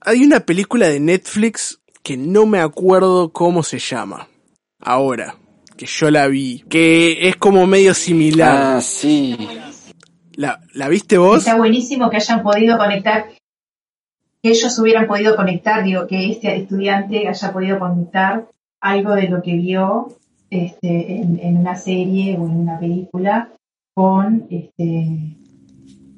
Hay 0.00 0.24
una 0.24 0.40
película 0.40 0.88
de 0.88 1.00
Netflix 1.00 1.80
que 2.02 2.16
no 2.16 2.46
me 2.46 2.60
acuerdo 2.60 3.32
cómo 3.32 3.62
se 3.62 3.78
llama. 3.78 4.28
Ahora, 4.78 5.36
que 5.76 5.86
yo 5.86 6.10
la 6.10 6.28
vi, 6.28 6.64
que 6.68 7.28
es 7.28 7.36
como 7.36 7.66
medio 7.66 7.94
similar. 7.94 8.76
Ah, 8.76 8.80
sí. 8.80 9.36
¿La, 10.34 10.60
¿La 10.74 10.88
viste 10.88 11.16
vos? 11.16 11.38
Está 11.38 11.56
buenísimo 11.56 12.10
que 12.10 12.16
hayan 12.16 12.42
podido 12.42 12.76
conectar 12.76 13.26
ellos 14.42 14.78
hubieran 14.78 15.06
podido 15.06 15.36
conectar, 15.36 15.84
digo, 15.84 16.06
que 16.06 16.30
este 16.30 16.56
estudiante 16.56 17.28
haya 17.28 17.52
podido 17.52 17.78
conectar 17.78 18.46
algo 18.80 19.14
de 19.14 19.28
lo 19.28 19.42
que 19.42 19.54
vio 19.54 20.08
este, 20.50 21.20
en, 21.20 21.56
una 21.56 21.76
serie 21.76 22.36
o 22.38 22.46
en 22.46 22.56
una 22.56 22.78
película 22.78 23.52
con, 23.94 24.46
este, 24.50 25.36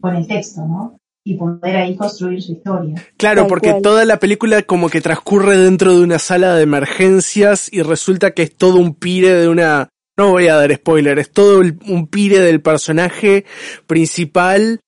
con 0.00 0.16
el 0.16 0.26
texto, 0.26 0.62
¿no? 0.66 0.98
Y 1.24 1.34
poder 1.34 1.76
ahí 1.76 1.96
construir 1.96 2.42
su 2.42 2.52
historia. 2.52 2.94
Claro, 3.16 3.46
porque 3.46 3.74
toda 3.82 4.04
la 4.04 4.18
película 4.18 4.62
como 4.62 4.88
que 4.88 5.00
transcurre 5.00 5.56
dentro 5.56 5.94
de 5.94 6.02
una 6.02 6.18
sala 6.18 6.54
de 6.54 6.62
emergencias 6.62 7.70
y 7.72 7.82
resulta 7.82 8.32
que 8.32 8.42
es 8.44 8.56
todo 8.56 8.76
un 8.76 8.94
pire 8.94 9.34
de 9.34 9.48
una... 9.48 9.88
No 10.16 10.30
voy 10.30 10.48
a 10.48 10.56
dar 10.56 10.74
spoiler, 10.74 11.18
es 11.18 11.30
todo 11.30 11.60
un 11.60 12.08
pire 12.08 12.40
del 12.40 12.60
personaje 12.60 13.44
principal 13.86 14.80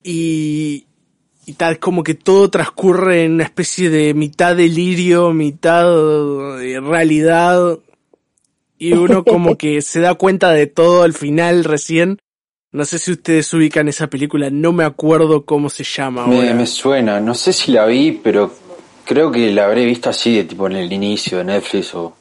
y, 0.00 0.85
y 1.46 1.52
tal 1.54 1.78
como 1.78 2.02
que 2.02 2.14
todo 2.14 2.50
transcurre 2.50 3.24
en 3.24 3.34
una 3.34 3.44
especie 3.44 3.88
de 3.88 4.12
mitad 4.14 4.56
delirio, 4.56 5.32
mitad 5.32 5.84
de 5.84 6.80
realidad 6.80 7.78
y 8.78 8.92
uno 8.92 9.24
como 9.24 9.56
que 9.56 9.80
se 9.82 10.00
da 10.00 10.14
cuenta 10.14 10.50
de 10.50 10.66
todo 10.66 11.04
al 11.04 11.14
final 11.14 11.64
recién. 11.64 12.18
No 12.72 12.84
sé 12.84 12.98
si 12.98 13.12
ustedes 13.12 13.54
ubican 13.54 13.88
esa 13.88 14.08
película, 14.08 14.50
no 14.50 14.72
me 14.72 14.84
acuerdo 14.84 15.46
cómo 15.46 15.70
se 15.70 15.84
llama. 15.84 16.26
Me, 16.26 16.52
me 16.52 16.66
suena, 16.66 17.20
no 17.20 17.34
sé 17.34 17.52
si 17.52 17.70
la 17.70 17.86
vi, 17.86 18.12
pero 18.12 18.52
creo 19.04 19.30
que 19.30 19.50
la 19.52 19.64
habré 19.64 19.84
visto 19.86 20.10
así, 20.10 20.36
de 20.36 20.44
tipo 20.44 20.66
en 20.66 20.76
el 20.76 20.92
inicio 20.92 21.38
de 21.38 21.44
Netflix 21.44 21.94
o, 21.94 22.16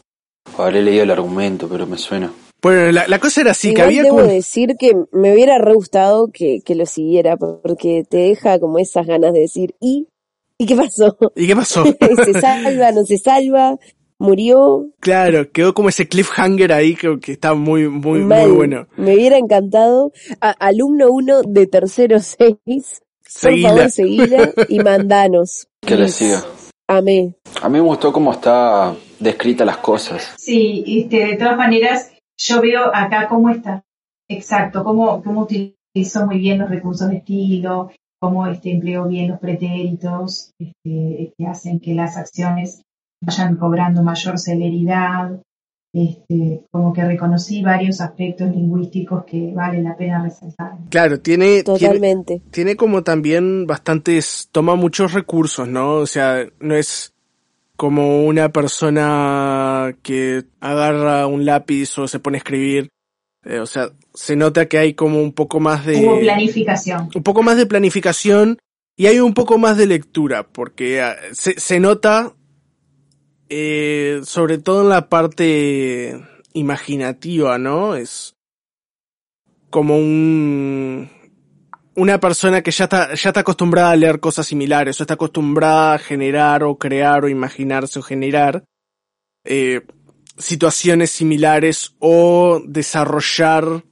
o 0.55 0.63
habré 0.63 0.81
leído 0.81 1.03
el 1.03 1.11
argumento, 1.11 1.67
pero 1.67 1.87
me 1.87 1.97
suena. 1.97 2.31
Bueno, 2.61 2.91
la, 2.91 3.19
cosa 3.19 3.41
era 3.41 3.51
así, 3.51 3.73
que 3.73 3.81
había 3.81 4.03
debo 4.03 4.23
decir 4.23 4.75
que 4.79 4.93
me 5.11 5.33
hubiera 5.33 5.59
re 5.59 5.73
gustado 5.73 6.29
que, 6.31 6.61
que, 6.65 6.73
lo 6.73 6.85
siguiera, 6.85 7.37
porque 7.37 8.03
te 8.09 8.17
deja 8.17 8.59
como 8.59 8.79
esas 8.79 9.05
ganas 9.05 9.33
de 9.33 9.41
decir, 9.41 9.75
¿y? 9.79 10.07
¿Y 10.57 10.65
qué 10.65 10.75
pasó? 10.75 11.17
¿Y 11.35 11.47
qué 11.47 11.55
pasó? 11.55 11.83
¿Se 12.25 12.33
salva, 12.33 12.91
no 12.91 13.03
se 13.03 13.17
salva? 13.17 13.77
¿Murió? 14.17 14.87
Claro, 15.01 15.51
quedó 15.51 15.73
como 15.73 15.89
ese 15.89 16.07
cliffhanger 16.07 16.71
ahí 16.71 16.95
que, 16.95 17.19
que 17.19 17.33
está 17.33 17.53
muy, 17.53 17.89
muy, 17.89 18.19
muy 18.19 18.51
bueno. 18.51 18.87
Me 18.95 19.13
hubiera 19.13 19.37
encantado. 19.37 20.13
alumno 20.39 21.11
1 21.11 21.41
de 21.43 21.67
tercero 21.67 22.19
6. 22.65 23.01
Por 23.41 23.59
favor, 23.59 23.91
seguila 23.91 24.53
y 24.69 24.79
mandanos. 24.83 25.67
Que 25.81 25.95
le 25.95 26.07
siga. 26.07 26.43
Amé. 26.87 27.35
A 27.61 27.67
mí 27.67 27.79
me 27.79 27.85
gustó 27.85 28.13
cómo 28.13 28.31
está 28.31 28.95
descrita 29.19 29.65
las 29.65 29.77
cosas. 29.77 30.33
Sí, 30.37 30.83
este, 30.87 31.25
de 31.25 31.35
todas 31.35 31.57
maneras, 31.57 32.11
yo 32.37 32.61
veo 32.61 32.93
acá 32.93 33.27
cómo 33.27 33.49
está, 33.49 33.83
exacto, 34.29 34.83
cómo, 34.83 35.23
cómo 35.23 35.41
utilizó 35.41 36.25
muy 36.25 36.37
bien 36.37 36.59
los 36.59 36.69
recursos 36.69 37.09
de 37.09 37.17
estilo, 37.17 37.91
cómo 38.19 38.47
este, 38.47 38.71
empleó 38.71 39.07
bien 39.07 39.29
los 39.29 39.39
pretéritos 39.39 40.51
este, 40.59 41.33
que 41.37 41.47
hacen 41.47 41.79
que 41.79 41.93
las 41.93 42.17
acciones 42.17 42.81
vayan 43.21 43.55
cobrando 43.55 44.03
mayor 44.03 44.39
celeridad. 44.39 45.41
Este, 45.93 46.65
como 46.71 46.91
que 46.91 47.05
reconocí 47.05 47.61
varios 47.61 48.01
aspectos 48.01 48.53
lingüísticos 48.53 49.23
que 49.23 49.53
vale 49.53 49.81
la 49.81 49.95
pena 49.95 50.21
resaltar. 50.21 50.73
Claro, 50.89 51.21
tiene, 51.21 51.63
Totalmente. 51.63 52.39
tiene, 52.39 52.51
tiene 52.51 52.75
como 52.75 53.01
también 53.01 53.65
bastantes, 53.65 54.49
toma 54.51 54.75
muchos 54.75 55.13
recursos, 55.13 55.69
¿no? 55.69 55.93
O 55.93 56.05
sea, 56.05 56.45
no 56.59 56.75
es 56.75 57.14
como 57.75 58.25
una 58.25 58.49
persona 58.49 59.95
que 60.01 60.43
agarra 60.59 61.27
un 61.27 61.45
lápiz 61.45 61.97
o 61.97 62.07
se 62.07 62.19
pone 62.19 62.37
a 62.37 62.39
escribir. 62.39 62.89
Eh, 63.43 63.59
o 63.59 63.65
sea, 63.65 63.89
se 64.13 64.35
nota 64.35 64.67
que 64.67 64.77
hay 64.77 64.93
como 64.93 65.21
un 65.21 65.33
poco 65.33 65.59
más 65.59 65.85
de... 65.85 66.01
planificación. 66.21 67.09
Un 67.13 67.23
poco 67.23 67.43
más 67.43 67.57
de 67.57 67.65
planificación 67.65 68.57
y 68.97 69.07
hay 69.07 69.19
un 69.19 69.33
poco 69.33 69.57
más 69.57 69.77
de 69.77 69.87
lectura, 69.87 70.47
porque 70.47 71.01
ah, 71.01 71.15
se, 71.33 71.59
se 71.59 71.79
nota 71.79 72.33
eh, 73.49 74.21
sobre 74.23 74.57
todo 74.57 74.81
en 74.81 74.89
la 74.89 75.07
parte 75.09 76.19
imaginativa, 76.53 77.57
¿no? 77.57 77.95
Es 77.95 78.35
como 79.69 79.97
un 79.97 81.09
una 81.95 82.19
persona 82.19 82.61
que 82.61 82.71
ya 82.71 82.85
está, 82.85 83.13
ya 83.13 83.29
está 83.29 83.39
acostumbrada 83.39 83.91
a 83.91 83.95
leer 83.95 84.19
cosas 84.19 84.47
similares, 84.47 84.99
o 84.99 85.03
está 85.03 85.13
acostumbrada 85.15 85.93
a 85.93 85.99
generar 85.99 86.63
o 86.63 86.77
crear 86.77 87.23
o 87.23 87.29
imaginarse 87.29 87.99
o 87.99 88.01
generar 88.01 88.63
eh, 89.43 89.81
situaciones 90.37 91.11
similares 91.11 91.95
o 91.99 92.61
desarrollar 92.65 93.83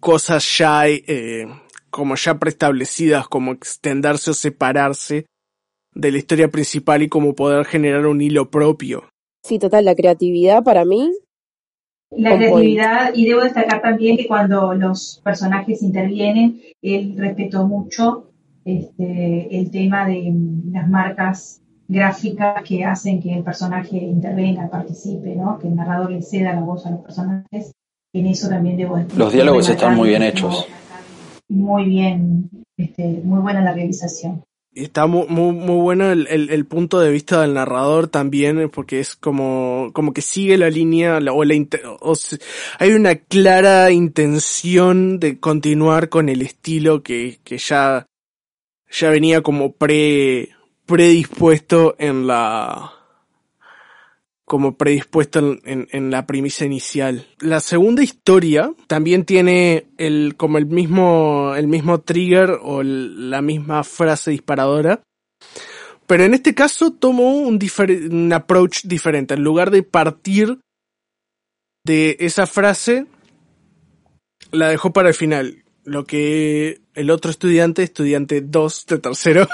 cosas 0.00 0.58
ya 0.58 0.88
eh, 0.88 1.46
como 1.90 2.16
ya 2.16 2.38
preestablecidas, 2.38 3.28
como 3.28 3.52
extenderse 3.52 4.32
o 4.32 4.34
separarse 4.34 5.26
de 5.94 6.10
la 6.10 6.18
historia 6.18 6.48
principal 6.48 7.02
y 7.02 7.08
como 7.08 7.34
poder 7.34 7.64
generar 7.64 8.06
un 8.06 8.20
hilo 8.20 8.50
propio. 8.50 9.08
Sí, 9.44 9.58
total, 9.58 9.84
la 9.84 9.94
creatividad 9.94 10.64
para 10.64 10.84
mí 10.84 11.12
la 12.16 12.36
creatividad, 12.36 13.14
y 13.14 13.26
debo 13.26 13.42
destacar 13.42 13.82
también 13.82 14.16
que 14.16 14.26
cuando 14.26 14.74
los 14.74 15.20
personajes 15.24 15.82
intervienen, 15.82 16.60
él 16.82 17.14
respetó 17.16 17.66
mucho 17.66 18.30
este, 18.64 19.58
el 19.58 19.70
tema 19.70 20.06
de 20.06 20.32
las 20.70 20.88
marcas 20.88 21.60
gráficas 21.86 22.62
que 22.62 22.84
hacen 22.84 23.20
que 23.20 23.34
el 23.34 23.44
personaje 23.44 23.96
intervenga, 23.96 24.68
participe, 24.68 25.34
¿no? 25.36 25.58
que 25.58 25.68
el 25.68 25.76
narrador 25.76 26.10
le 26.10 26.22
ceda 26.22 26.54
la 26.54 26.60
voz 26.60 26.86
a 26.86 26.90
los 26.90 27.00
personajes. 27.00 27.72
En 28.12 28.26
eso 28.26 28.48
también 28.48 28.76
debo 28.76 28.96
destacar. 28.96 29.18
Los 29.18 29.32
diálogos 29.32 29.68
están 29.68 29.96
muy 29.96 30.10
bien 30.10 30.22
hechos. 30.22 30.66
Muy 31.48 31.84
bien, 31.84 32.48
este, 32.76 33.20
muy 33.24 33.40
buena 33.40 33.60
la 33.60 33.72
realización 33.72 34.42
está 34.74 35.06
muy, 35.06 35.26
muy, 35.28 35.52
muy 35.52 35.76
bueno 35.76 36.10
el, 36.10 36.26
el, 36.28 36.66
punto 36.66 37.00
de 37.00 37.10
vista 37.10 37.42
del 37.42 37.54
narrador 37.54 38.08
también, 38.08 38.70
porque 38.70 39.00
es 39.00 39.14
como, 39.14 39.90
como 39.92 40.12
que 40.12 40.22
sigue 40.22 40.58
la 40.58 40.70
línea, 40.70 41.16
o, 41.16 41.20
la, 41.20 41.32
o 41.32 42.14
hay 42.78 42.92
una 42.92 43.16
clara 43.16 43.90
intención 43.90 45.20
de 45.20 45.38
continuar 45.38 46.08
con 46.08 46.28
el 46.28 46.42
estilo 46.42 47.02
que, 47.02 47.38
que 47.44 47.58
ya, 47.58 48.06
ya 48.90 49.10
venía 49.10 49.42
como 49.42 49.72
pre, 49.72 50.50
predispuesto 50.86 51.94
en 51.98 52.26
la, 52.26 52.93
como 54.44 54.76
predispuesto 54.76 55.58
en, 55.64 56.10
la 56.10 56.26
premisa 56.26 56.64
inicial. 56.64 57.26
La 57.40 57.60
segunda 57.60 58.02
historia 58.02 58.72
también 58.86 59.24
tiene 59.24 59.86
el, 59.96 60.34
como 60.36 60.58
el 60.58 60.66
mismo, 60.66 61.54
el 61.56 61.66
mismo 61.66 62.00
trigger 62.00 62.58
o 62.62 62.82
la 62.82 63.40
misma 63.40 63.84
frase 63.84 64.32
disparadora. 64.32 65.02
Pero 66.06 66.24
en 66.24 66.34
este 66.34 66.54
caso 66.54 66.92
tomó 66.92 67.38
un 67.38 68.32
approach 68.34 68.82
diferente. 68.84 69.34
En 69.34 69.42
lugar 69.42 69.70
de 69.70 69.82
partir 69.82 70.60
de 71.86 72.16
esa 72.20 72.46
frase, 72.46 73.06
la 74.50 74.68
dejó 74.68 74.92
para 74.92 75.08
el 75.08 75.14
final 75.14 75.63
lo 75.84 76.04
que 76.04 76.80
el 76.94 77.10
otro 77.10 77.30
estudiante, 77.30 77.82
estudiante 77.82 78.40
2 78.40 78.86
de 78.86 78.98
tercero. 78.98 79.48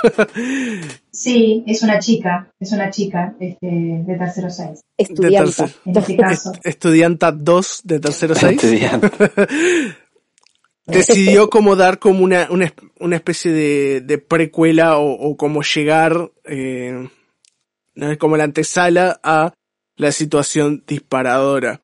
sí, 1.11 1.65
es 1.67 1.83
una 1.83 1.99
chica, 1.99 2.53
es 2.59 2.73
una 2.73 2.91
chica 2.91 3.35
este, 3.41 3.67
de 3.67 4.17
tercero 4.19 4.51
6. 4.51 4.81
Estudianta, 4.97 5.71
en 5.85 5.97
este 5.97 6.17
caso. 6.17 6.53
Estudianta 6.63 7.33
2 7.33 7.81
de 7.85 8.01
tercero 8.01 8.35
6. 8.35 8.61
Decidió 10.87 11.51
como 11.51 11.77
dar 11.77 11.99
como 11.99 12.25
una, 12.25 12.49
una, 12.51 12.73
una 12.99 13.17
especie 13.17 13.53
de, 13.53 14.01
de 14.01 14.19
precuela 14.19 14.99
o, 14.99 15.13
o 15.13 15.37
como 15.37 15.63
llegar, 15.63 16.33
eh, 16.45 17.09
como 18.19 18.37
la 18.37 18.45
antesala 18.45 19.21
a 19.23 19.55
la 19.97 20.13
situación 20.13 20.83
disparadora. 20.87 21.83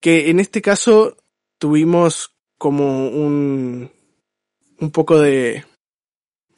Que 0.00 0.30
en 0.30 0.40
este 0.40 0.62
caso 0.62 1.16
tuvimos 1.58 2.32
como 2.58 3.08
un, 3.08 3.90
un 4.80 4.90
poco 4.90 5.18
de, 5.20 5.64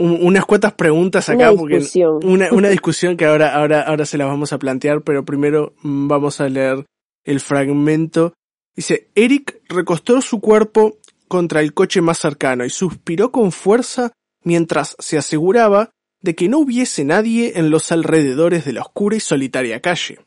unas 0.00 0.46
cuantas 0.46 0.72
preguntas 0.72 1.28
acá, 1.28 1.52
una 1.52 1.62
discusión. 1.68 2.12
porque 2.14 2.26
una, 2.26 2.52
una 2.52 2.68
discusión 2.70 3.16
que 3.16 3.26
ahora, 3.26 3.54
ahora, 3.54 3.82
ahora 3.82 4.06
se 4.06 4.18
la 4.18 4.24
vamos 4.24 4.52
a 4.52 4.58
plantear, 4.58 5.02
pero 5.02 5.24
primero 5.24 5.74
vamos 5.82 6.40
a 6.40 6.48
leer 6.48 6.86
el 7.24 7.40
fragmento. 7.40 8.32
Dice, 8.74 9.08
Eric 9.14 9.60
recostó 9.68 10.20
su 10.22 10.40
cuerpo 10.40 10.98
contra 11.28 11.60
el 11.60 11.74
coche 11.74 12.00
más 12.00 12.18
cercano 12.18 12.64
y 12.64 12.70
suspiró 12.70 13.30
con 13.30 13.52
fuerza 13.52 14.12
mientras 14.42 14.96
se 14.98 15.18
aseguraba 15.18 15.90
de 16.22 16.34
que 16.34 16.48
no 16.48 16.58
hubiese 16.58 17.04
nadie 17.04 17.58
en 17.58 17.70
los 17.70 17.92
alrededores 17.92 18.64
de 18.64 18.72
la 18.72 18.82
oscura 18.82 19.16
y 19.16 19.20
solitaria 19.20 19.80
calle. 19.80 20.20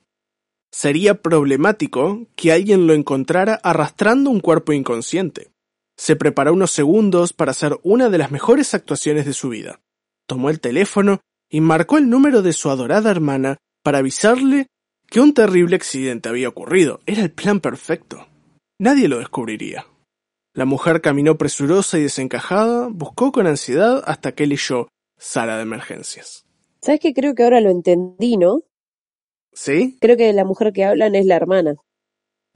Sería 0.72 1.22
problemático 1.22 2.28
que 2.36 2.52
alguien 2.52 2.88
lo 2.88 2.94
encontrara 2.94 3.56
arrastrando 3.64 4.30
un 4.30 4.40
cuerpo 4.40 4.74
inconsciente. 4.74 5.53
Se 5.98 6.16
preparó 6.16 6.54
unos 6.54 6.72
segundos 6.72 7.34
para 7.34 7.52
hacer 7.52 7.78
una 7.84 8.10
de 8.10 8.18
las 8.18 8.32
mejores 8.32 8.74
actuaciones 8.74 9.26
de 9.26 9.34
su 9.34 9.50
vida. 9.50 9.82
Tomó 10.28 10.50
el 10.50 10.60
teléfono 10.60 11.20
y 11.50 11.62
marcó 11.62 11.98
el 11.98 12.10
número 12.10 12.42
de 12.42 12.54
su 12.54 12.70
adorada 12.70 13.12
hermana 13.12 13.58
para 13.84 14.00
avisarle 14.00 14.68
que 15.08 15.20
un 15.20 15.34
terrible 15.34 15.76
accidente 15.76 16.30
había 16.30 16.50
ocurrido. 16.50 17.02
Era 17.06 17.22
el 17.22 17.32
plan 17.32 17.60
perfecto. 17.60 18.28
Nadie 18.80 19.08
lo 19.08 19.20
descubriría. 19.20 19.86
La 20.56 20.66
mujer 20.66 21.02
caminó 21.02 21.38
presurosa 21.38 21.98
y 21.98 22.04
desencajada, 22.04 22.88
buscó 22.92 23.32
con 23.32 23.48
ansiedad 23.48 24.04
hasta 24.06 24.34
que 24.34 24.48
leyó 24.48 24.88
sala 25.18 25.58
de 25.58 25.64
emergencias. 25.64 26.46
¿Sabes 26.82 27.00
qué? 27.00 27.14
Creo 27.14 27.34
que 27.34 27.44
ahora 27.44 27.62
lo 27.62 27.70
entendí, 27.70 28.38
¿no? 28.38 28.62
¿Sí? 29.52 29.98
Creo 30.02 30.18
que 30.18 30.32
la 30.34 30.46
mujer 30.46 30.74
que 30.74 30.84
hablan 30.84 31.16
es 31.16 31.26
la 31.26 31.36
hermana. 31.36 31.76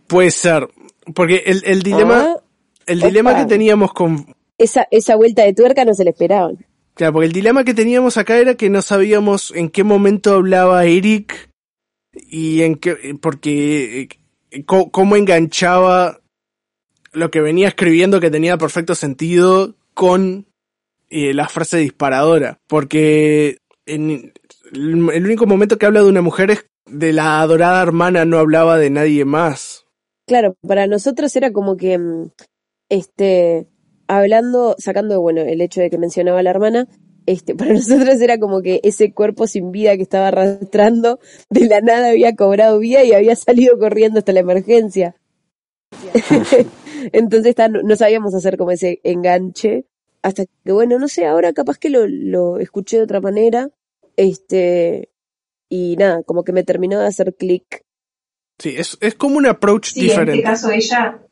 Puede 0.08 0.32
ser, 0.32 0.68
porque 1.16 1.44
el, 1.46 1.62
el 1.66 1.82
dilema... 1.82 2.36
Ah, 2.36 2.44
el 2.88 3.02
dilema 3.02 3.36
que 3.36 3.46
teníamos 3.46 3.94
con... 3.94 4.36
Esa, 4.58 4.88
esa 4.90 5.16
vuelta 5.16 5.44
de 5.44 5.54
tuerca 5.54 5.86
no 5.86 5.94
se 5.94 6.04
le 6.04 6.10
esperaban. 6.10 6.66
Claro, 6.96 7.14
porque 7.14 7.28
el 7.28 7.34
dilema 7.34 7.64
que 7.64 7.76
teníamos 7.76 8.18
acá 8.18 8.38
era 8.38 8.56
que 8.56 8.72
no 8.72 8.82
sabíamos 8.82 9.54
en 9.56 9.70
qué 9.70 9.84
momento 9.84 10.34
hablaba 10.34 10.84
Eric 10.86 11.52
y 12.14 12.64
en 12.64 12.76
qué, 12.76 13.16
porque 13.22 14.10
eh, 14.50 14.66
cómo 14.66 15.16
enganchaba 15.16 16.22
lo 17.12 17.30
que 17.30 17.42
venía 17.42 17.68
escribiendo 17.68 18.20
que 18.20 18.32
tenía 18.32 18.58
perfecto 18.58 18.96
sentido 18.96 19.76
con 19.94 20.48
eh, 21.10 21.34
la 21.36 21.48
frase 21.48 21.78
disparadora. 21.78 22.60
Porque 22.68 23.60
en 23.86 24.34
el 24.74 25.26
único 25.26 25.46
momento 25.46 25.78
que 25.78 25.86
habla 25.86 26.02
de 26.02 26.10
una 26.10 26.22
mujer 26.22 26.52
es 26.52 26.66
de 26.88 27.14
la 27.14 27.42
adorada 27.42 27.82
hermana, 27.84 28.26
no 28.26 28.40
hablaba 28.40 28.78
de 28.78 28.90
nadie 28.90 29.24
más. 29.24 29.86
Claro, 30.26 30.56
para 30.68 30.88
nosotros 30.88 31.36
era 31.36 31.52
como 31.52 31.78
que 31.78 31.98
mm, 31.98 32.32
este, 32.90 33.68
hablando, 34.08 34.76
sacando, 34.80 35.22
bueno, 35.22 35.42
el 35.42 35.62
hecho 35.62 35.82
de 35.82 35.90
que 35.90 35.98
mencionaba 35.98 36.40
a 36.40 36.44
la 36.44 36.50
hermana, 36.50 36.88
este, 37.26 37.56
para 37.56 37.74
nosotros 37.74 38.20
era 38.22 38.40
como 38.40 38.62
que 38.62 38.80
ese 38.84 39.14
cuerpo 39.14 39.48
sin 39.48 39.72
vida 39.72 39.96
que 39.96 40.04
estaba 40.04 40.30
arrastrando, 40.30 41.20
de 41.50 41.66
la 41.66 41.82
nada 41.82 42.10
había 42.10 42.36
cobrado 42.36 42.80
vida 42.80 43.04
y 43.04 43.14
había 43.14 43.36
salido 43.36 43.78
corriendo 43.78 44.20
hasta 44.20 44.34
la 44.34 44.40
emergencia. 44.40 45.16
Entonces 47.14 47.56
no 47.84 47.96
sabíamos 47.96 48.34
hacer 48.34 48.58
como 48.58 48.72
ese 48.72 49.00
enganche, 49.04 49.86
hasta 50.22 50.46
que, 50.46 50.72
bueno, 50.72 51.00
no 51.00 51.08
sé, 51.08 51.26
ahora 51.26 51.54
capaz 51.54 51.78
que 51.78 51.90
lo, 51.90 52.06
lo 52.08 52.60
escuché 52.60 52.98
de 52.98 53.04
otra 53.04 53.22
manera, 53.22 53.70
este, 54.16 55.10
y 55.70 55.96
nada, 55.98 56.24
como 56.24 56.44
que 56.44 56.52
me 56.52 56.64
terminó 56.64 57.00
de 57.00 57.08
hacer 57.08 57.36
clic. 57.36 57.84
Sí, 58.60 58.74
es, 58.76 58.98
es 59.02 59.14
como 59.16 59.38
un 59.38 59.46
approach 59.46 59.94
diferente. 59.94 60.32
En 60.32 60.40
este 60.40 60.44
caso 60.44 60.72
ella 60.72 61.27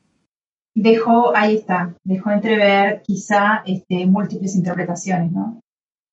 dejó, 0.75 1.35
ahí 1.35 1.55
está, 1.55 1.95
dejó 2.03 2.31
entrever 2.31 3.01
quizá 3.01 3.63
este, 3.65 4.05
múltiples 4.05 4.55
interpretaciones, 4.55 5.31
¿no? 5.31 5.61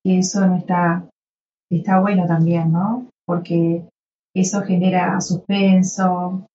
Y 0.03 0.19
eso 0.19 0.45
no 0.47 0.57
está, 0.57 1.07
está 1.69 1.99
bueno 1.99 2.25
también, 2.25 2.71
¿no? 2.71 3.07
Porque 3.25 3.83
eso 4.33 4.61
genera 4.61 5.19
suspenso, 5.21 6.47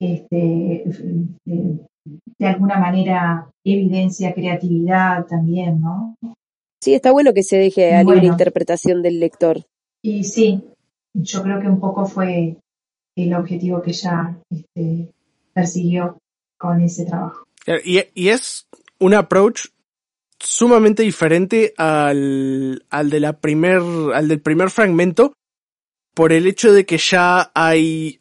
este, 0.00 0.84
de 1.44 2.46
alguna 2.46 2.78
manera 2.78 3.48
evidencia 3.64 4.34
creatividad 4.34 5.26
también, 5.26 5.80
¿no? 5.80 6.16
Sí, 6.82 6.94
está 6.94 7.12
bueno 7.12 7.32
que 7.32 7.42
se 7.42 7.56
deje 7.56 7.94
a 7.94 8.04
libre 8.04 8.26
interpretación 8.26 9.02
del 9.02 9.20
lector. 9.20 9.62
Y 10.02 10.24
sí, 10.24 10.62
yo 11.14 11.42
creo 11.42 11.60
que 11.60 11.68
un 11.68 11.80
poco 11.80 12.04
fue 12.04 12.58
el 13.16 13.34
objetivo 13.34 13.80
que 13.80 13.90
ella 13.90 14.36
este, 14.50 15.10
persiguió 15.54 16.18
con 16.64 16.80
ese 16.80 17.04
trabajo. 17.04 17.46
Y, 17.84 18.28
es 18.28 18.66
un 18.98 19.14
approach 19.14 19.68
sumamente 20.38 21.02
diferente 21.02 21.72
al, 21.76 22.84
al, 22.90 23.10
de 23.10 23.20
la 23.20 23.40
primer, 23.40 23.80
al 24.14 24.28
del 24.28 24.40
primer 24.40 24.70
fragmento 24.70 25.34
por 26.14 26.32
el 26.32 26.46
hecho 26.46 26.72
de 26.72 26.86
que 26.86 26.98
ya 26.98 27.50
hay, 27.54 28.20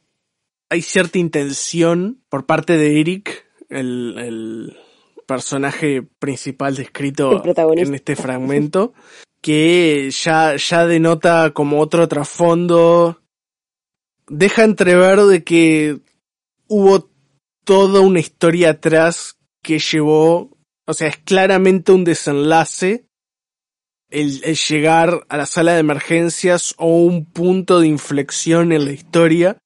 hay 0.70 0.82
cierta 0.82 1.20
intención 1.20 2.22
por 2.30 2.46
parte 2.46 2.78
de 2.78 3.00
Eric, 3.00 3.46
el, 3.70 4.18
el 4.18 4.78
personaje 5.26 6.02
principal 6.02 6.76
descrito 6.76 7.44
en 7.76 7.94
este 7.94 8.16
fragmento, 8.16 8.94
que 9.42 10.10
ya, 10.12 10.56
ya 10.56 10.88
denota 10.88 11.52
como 11.52 11.80
otro 11.80 12.08
trasfondo, 12.08 13.22
deja 14.28 14.64
entrever 14.64 15.22
de 15.22 15.44
que 15.44 16.00
hubo 16.68 17.13
toda 17.64 18.02
una 18.02 18.20
historia 18.20 18.72
atrás 18.72 19.38
que 19.62 19.80
llevó, 19.80 20.58
o 20.86 20.94
sea, 20.94 21.08
es 21.08 21.18
claramente 21.18 21.92
un 21.92 22.04
desenlace 22.04 23.06
el, 24.10 24.42
el, 24.44 24.56
llegar 24.56 25.26
a 25.30 25.38
la 25.38 25.46
sala 25.46 25.74
de 25.74 25.80
emergencias 25.80 26.76
o 26.78 26.88
un 26.88 27.26
punto 27.26 27.80
de 27.80 27.88
inflexión 27.88 28.72
en 28.72 28.86
la 28.86 28.92
historia 28.92 29.58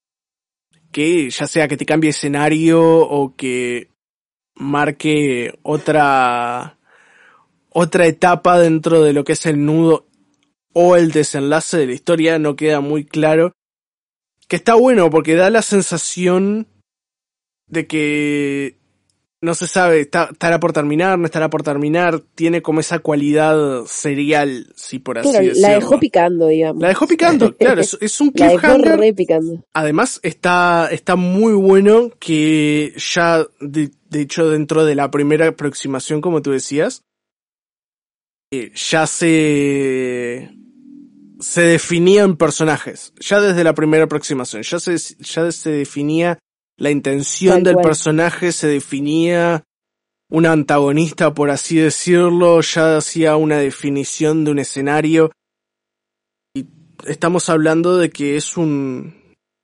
que 0.90 1.28
ya 1.28 1.46
sea 1.46 1.68
que 1.68 1.76
te 1.76 1.84
cambie 1.84 2.10
escenario 2.10 2.80
o 2.82 3.36
que 3.36 3.90
marque 4.54 5.58
otra 5.62 6.78
otra 7.70 8.06
etapa 8.06 8.58
dentro 8.58 9.02
de 9.02 9.12
lo 9.12 9.24
que 9.24 9.32
es 9.32 9.46
el 9.46 9.64
nudo 9.64 10.08
o 10.72 10.96
el 10.96 11.12
desenlace 11.12 11.76
de 11.76 11.86
la 11.86 11.92
historia 11.92 12.38
no 12.38 12.56
queda 12.56 12.80
muy 12.80 13.04
claro. 13.04 13.52
Que 14.48 14.56
está 14.56 14.74
bueno 14.74 15.10
porque 15.10 15.34
da 15.34 15.50
la 15.50 15.62
sensación 15.62 16.66
de 17.68 17.86
que 17.86 18.78
no 19.40 19.54
se 19.54 19.68
sabe, 19.68 20.00
está, 20.00 20.30
estará 20.32 20.58
por 20.58 20.72
terminar, 20.72 21.16
no 21.16 21.24
estará 21.26 21.48
por 21.48 21.62
terminar, 21.62 22.20
tiene 22.34 22.60
como 22.60 22.80
esa 22.80 22.98
cualidad 22.98 23.84
serial, 23.86 24.72
si 24.74 24.98
por 24.98 25.18
así 25.18 25.30
Claro, 25.30 25.46
decirlo. 25.46 25.68
la 25.68 25.74
dejó 25.74 26.00
picando, 26.00 26.46
digamos. 26.48 26.82
La 26.82 26.88
dejó 26.88 27.06
picando, 27.06 27.56
claro, 27.56 27.80
es, 27.80 27.96
es 28.00 28.20
un 28.20 28.32
La 28.34 28.46
dejó 28.48 28.58
cliffhanger. 28.58 28.98
re 28.98 29.14
picando. 29.14 29.64
Además, 29.72 30.18
está, 30.24 30.88
está 30.90 31.14
muy 31.14 31.52
bueno 31.52 32.10
que 32.18 32.92
ya, 32.96 33.46
de, 33.60 33.90
de 34.10 34.20
hecho, 34.20 34.50
dentro 34.50 34.84
de 34.84 34.96
la 34.96 35.10
primera 35.12 35.46
aproximación, 35.46 36.20
como 36.20 36.42
tú 36.42 36.50
decías, 36.50 37.02
eh, 38.50 38.72
ya 38.74 39.06
se, 39.06 40.50
se 41.38 41.60
definían 41.60 42.36
personajes. 42.36 43.12
Ya 43.20 43.40
desde 43.40 43.62
la 43.62 43.74
primera 43.74 44.04
aproximación, 44.04 44.62
ya 44.62 44.80
se, 44.80 44.96
ya 44.96 45.52
se 45.52 45.70
definía 45.70 46.38
la 46.78 46.90
intención 46.90 47.56
Tal 47.56 47.64
del 47.64 47.74
cual. 47.74 47.86
personaje, 47.86 48.52
se 48.52 48.68
definía 48.68 49.64
un 50.30 50.46
antagonista, 50.46 51.34
por 51.34 51.50
así 51.50 51.76
decirlo, 51.76 52.60
ya 52.60 52.96
hacía 52.96 53.36
una 53.36 53.58
definición 53.58 54.44
de 54.44 54.52
un 54.52 54.58
escenario. 54.60 55.32
Y 56.54 56.66
estamos 57.06 57.48
hablando 57.48 57.96
de 57.98 58.10
que 58.10 58.36
es 58.36 58.56
un 58.56 59.14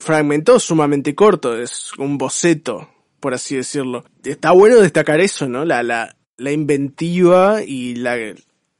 fragmento 0.00 0.58
sumamente 0.58 1.14
corto, 1.14 1.56
es 1.56 1.92
un 1.98 2.18
boceto, 2.18 2.88
por 3.20 3.32
así 3.32 3.56
decirlo. 3.56 4.04
Está 4.24 4.50
bueno 4.52 4.80
destacar 4.80 5.20
eso, 5.20 5.48
¿no? 5.48 5.64
La, 5.64 5.82
la, 5.82 6.16
la 6.36 6.50
inventiva 6.50 7.62
y 7.62 7.94
la, 7.94 8.16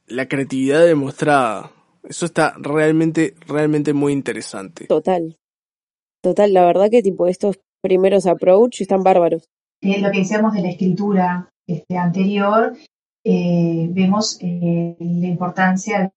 la 0.07 0.27
creatividad 0.27 0.85
demostrada. 0.85 1.71
Eso 2.03 2.25
está 2.25 2.55
realmente, 2.59 3.35
realmente 3.47 3.93
muy 3.93 4.11
interesante. 4.11 4.87
Total. 4.87 5.37
Total, 6.21 6.53
la 6.53 6.65
verdad 6.65 6.89
que 6.89 7.03
tipo 7.03 7.27
estos 7.27 7.59
primeros 7.85 8.25
approach 8.25 8.81
están 8.81 9.03
bárbaros. 9.03 9.47
Eh, 9.81 10.01
lo 10.01 10.09
que 10.11 10.19
decíamos 10.19 10.53
de 10.53 10.61
la 10.61 10.69
escritura 10.69 11.49
este, 11.67 11.97
anterior, 11.97 12.73
eh, 13.23 13.87
vemos 13.91 14.39
eh, 14.41 14.95
la 14.99 15.27
importancia 15.27 15.99
del 15.99 16.11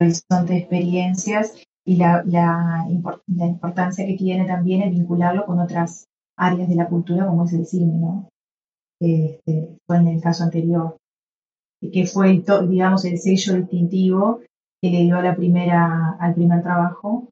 horizonte 0.00 0.54
de 0.54 0.58
experiencias 0.58 1.54
y 1.84 1.96
la, 1.96 2.24
la, 2.26 2.86
la 3.28 3.46
importancia 3.46 4.04
que 4.04 4.16
tiene 4.16 4.46
también 4.46 4.82
el 4.82 4.90
vincularlo 4.90 5.46
con 5.46 5.60
otras 5.60 6.06
áreas 6.36 6.68
de 6.68 6.74
la 6.74 6.88
cultura 6.88 7.26
como 7.26 7.44
es 7.44 7.52
el 7.52 7.66
cine, 7.66 7.94
¿no? 7.98 8.28
Este, 9.00 9.76
fue 9.86 9.96
en 9.98 10.08
el 10.08 10.20
caso 10.20 10.42
anterior, 10.42 10.96
que 11.80 12.06
fue, 12.06 12.42
digamos, 12.68 13.04
el 13.04 13.18
sello 13.18 13.54
distintivo 13.54 14.40
que 14.80 14.90
le 14.90 15.02
dio 15.04 15.16
a 15.16 15.22
la 15.22 15.36
primera, 15.36 16.16
al 16.18 16.34
primer 16.34 16.62
trabajo 16.62 17.31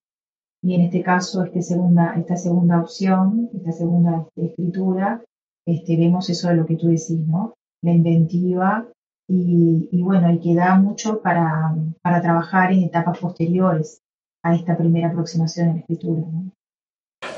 y 0.62 0.74
en 0.74 0.82
este 0.82 1.02
caso 1.02 1.42
este 1.44 1.62
segunda, 1.62 2.14
esta 2.16 2.36
segunda 2.36 2.80
opción, 2.80 3.48
esta 3.54 3.72
segunda 3.72 4.26
este, 4.28 4.50
escritura, 4.50 5.22
este, 5.66 5.96
vemos 5.96 6.28
eso 6.30 6.48
de 6.48 6.56
lo 6.56 6.66
que 6.66 6.76
tú 6.76 6.88
decís, 6.88 7.18
¿no? 7.26 7.54
La 7.82 7.92
inventiva 7.92 8.86
y, 9.28 10.02
bueno, 10.02 10.30
y 10.32 10.40
que 10.40 10.54
da 10.54 10.74
mucho 10.74 11.20
para, 11.22 11.74
para 12.02 12.20
trabajar 12.20 12.72
en 12.72 12.82
etapas 12.82 13.18
posteriores 13.18 14.00
a 14.42 14.54
esta 14.54 14.76
primera 14.76 15.08
aproximación 15.08 15.68
en 15.68 15.74
la 15.74 15.80
escritura, 15.80 16.20
¿no? 16.20 16.50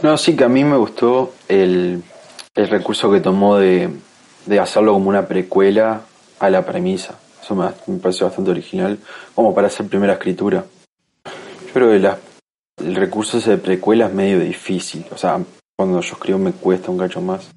No, 0.03 0.17
sí 0.17 0.35
que 0.35 0.45
a 0.45 0.49
mí 0.49 0.65
me 0.65 0.77
gustó 0.77 1.33
el, 1.49 2.03
el 2.55 2.69
recurso 2.69 3.11
que 3.13 3.21
tomó 3.21 3.57
de, 3.57 3.91
de 4.47 4.59
hacerlo 4.61 4.95
como 4.95 5.11
una 5.11 5.27
precuela 5.27 6.03
a 6.41 6.51
la 6.51 6.65
premisa. 6.65 7.19
Eso 7.43 7.55
me, 7.55 7.67
me 7.87 7.99
pareció 7.99 8.27
bastante 8.27 8.51
original, 8.51 8.99
como 9.35 9.55
para 9.55 9.67
hacer 9.67 9.87
primera 9.87 10.15
escritura. 10.15 10.65
Yo 11.25 11.73
creo 11.73 11.91
que 11.91 11.99
la- 11.99 12.19
el 12.83 12.95
recurso 12.95 13.40
de 13.40 13.59
precuela 13.59 14.07
es 14.07 14.14
medio 14.14 14.40
difícil. 14.40 15.05
O 15.11 15.16
sea, 15.16 15.42
cuando 15.77 16.01
yo 16.01 16.14
escribo 16.14 16.38
me 16.38 16.53
cuesta 16.53 16.90
un 16.90 16.99
cacho 16.99 17.21
más. 17.21 17.51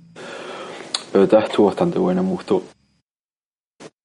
Pero 1.12 1.28
tal 1.28 1.44
estuvo 1.44 1.68
bastante 1.68 2.00
buena, 2.00 2.22
me 2.22 2.30
gustó. 2.30 2.64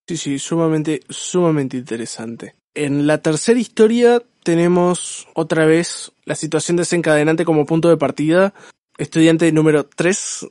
Sí, 0.09 0.17
sí, 0.17 0.39
sumamente, 0.39 1.03
sumamente 1.09 1.77
interesante. 1.77 2.55
En 2.75 3.07
la 3.07 3.19
tercera 3.19 3.59
historia 3.59 4.23
tenemos 4.43 5.29
otra 5.35 5.67
vez 5.67 6.13
la 6.25 6.35
situación 6.35 6.77
desencadenante 6.77 7.45
como 7.45 7.67
punto 7.67 7.89
de 7.89 7.97
partida. 7.97 8.55
Estudiante 8.99 9.51
número 9.53 9.85
3. 9.85 10.47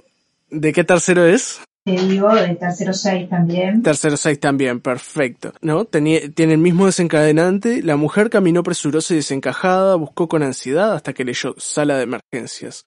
¿De 0.49 0.73
qué 0.73 0.83
tercero 0.83 1.25
es? 1.25 1.61
El 1.85 2.57
tercero 2.59 2.93
6 2.93 3.29
también. 3.29 3.81
Tercero 3.81 4.17
6 4.17 4.39
también, 4.39 4.79
perfecto. 4.79 5.53
¿No? 5.61 5.85
Tiene 5.85 6.31
el 6.35 6.57
mismo 6.57 6.85
desencadenante. 6.85 7.81
La 7.81 7.95
mujer 7.95 8.29
caminó 8.29 8.63
presurosa 8.63 9.13
y 9.13 9.17
desencajada, 9.17 9.95
buscó 9.95 10.27
con 10.27 10.43
ansiedad 10.43 10.93
hasta 10.93 11.13
que 11.13 11.25
leyó 11.25 11.55
sala 11.57 11.97
de 11.97 12.03
emergencias. 12.03 12.85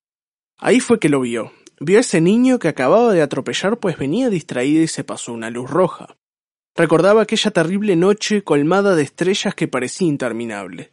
Ahí 0.59 0.81
fue 0.81 1.01
que 1.01 1.09
lo 1.09 1.21
vio. 1.21 1.53
Vio 1.81 1.99
a 1.99 2.03
ese 2.03 2.21
niño 2.21 2.59
que 2.59 2.69
acababa 2.69 3.13
de 3.13 3.23
atropellar 3.23 3.79
pues 3.79 3.99
venía 3.99 4.31
distraída 4.31 4.83
y 4.83 4.89
se 4.89 5.03
pasó 5.03 5.33
una 5.33 5.51
luz 5.51 5.69
roja. 5.69 6.17
Recordaba 6.77 7.23
aquella 7.23 7.51
terrible 7.51 7.97
noche 7.97 8.45
colmada 8.45 8.95
de 8.95 9.03
estrellas 9.03 9.55
que 9.55 9.69
parecía 9.69 10.07
interminable. 10.07 10.93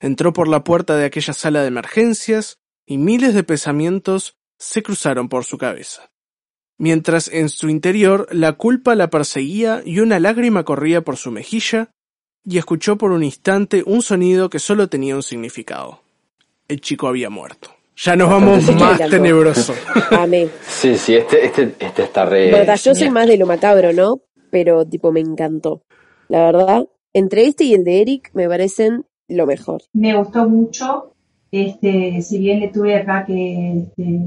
Entró 0.00 0.32
por 0.32 0.46
la 0.46 0.62
puerta 0.62 0.96
de 0.96 1.04
aquella 1.04 1.32
sala 1.32 1.62
de 1.62 1.68
emergencias 1.68 2.58
y 2.86 2.98
miles 2.98 3.34
de 3.34 3.42
pensamientos 3.42 4.38
se 4.58 4.82
cruzaron 4.82 5.28
por 5.28 5.44
su 5.44 5.58
cabeza. 5.58 6.10
Mientras 6.78 7.28
en 7.28 7.48
su 7.48 7.68
interior 7.68 8.28
la 8.30 8.52
culpa 8.52 8.94
la 8.94 9.10
perseguía 9.10 9.82
y 9.84 9.98
una 9.98 10.20
lágrima 10.20 10.64
corría 10.64 11.02
por 11.02 11.16
su 11.16 11.32
mejilla, 11.32 11.90
y 12.44 12.56
escuchó 12.56 12.96
por 12.96 13.10
un 13.10 13.24
instante 13.24 13.82
un 13.84 14.00
sonido 14.00 14.48
que 14.48 14.58
solo 14.58 14.88
tenía 14.88 15.16
un 15.16 15.22
significado. 15.22 16.00
El 16.68 16.80
chico 16.80 17.08
había 17.08 17.28
muerto. 17.28 17.70
Ya 17.96 18.14
nos 18.14 18.30
vamos 18.30 18.74
más 18.76 18.98
tenebroso. 19.10 19.74
Amé. 20.12 20.48
Sí, 20.66 20.96
sí, 20.96 21.14
este, 21.14 21.46
este, 21.46 21.74
este 21.80 22.04
está 22.04 22.24
re. 22.24 22.50
Verdad, 22.50 22.76
yo 22.76 22.94
soy 22.94 23.10
más 23.10 23.26
de 23.26 23.36
lo 23.36 23.46
macabro, 23.46 23.92
¿no? 23.92 24.20
Pero 24.50 24.86
tipo 24.86 25.10
me 25.10 25.20
encantó. 25.20 25.82
La 26.28 26.44
verdad, 26.44 26.86
entre 27.12 27.46
este 27.46 27.64
y 27.64 27.74
el 27.74 27.84
de 27.84 28.00
Eric 28.02 28.30
me 28.34 28.48
parecen 28.48 29.04
lo 29.26 29.46
mejor. 29.46 29.82
Me 29.92 30.16
gustó 30.16 30.48
mucho, 30.48 31.14
este, 31.50 32.22
si 32.22 32.38
bien 32.38 32.60
le 32.60 32.68
tuve 32.68 32.96
acá 32.96 33.24
que 33.26 33.78
este, 33.78 34.20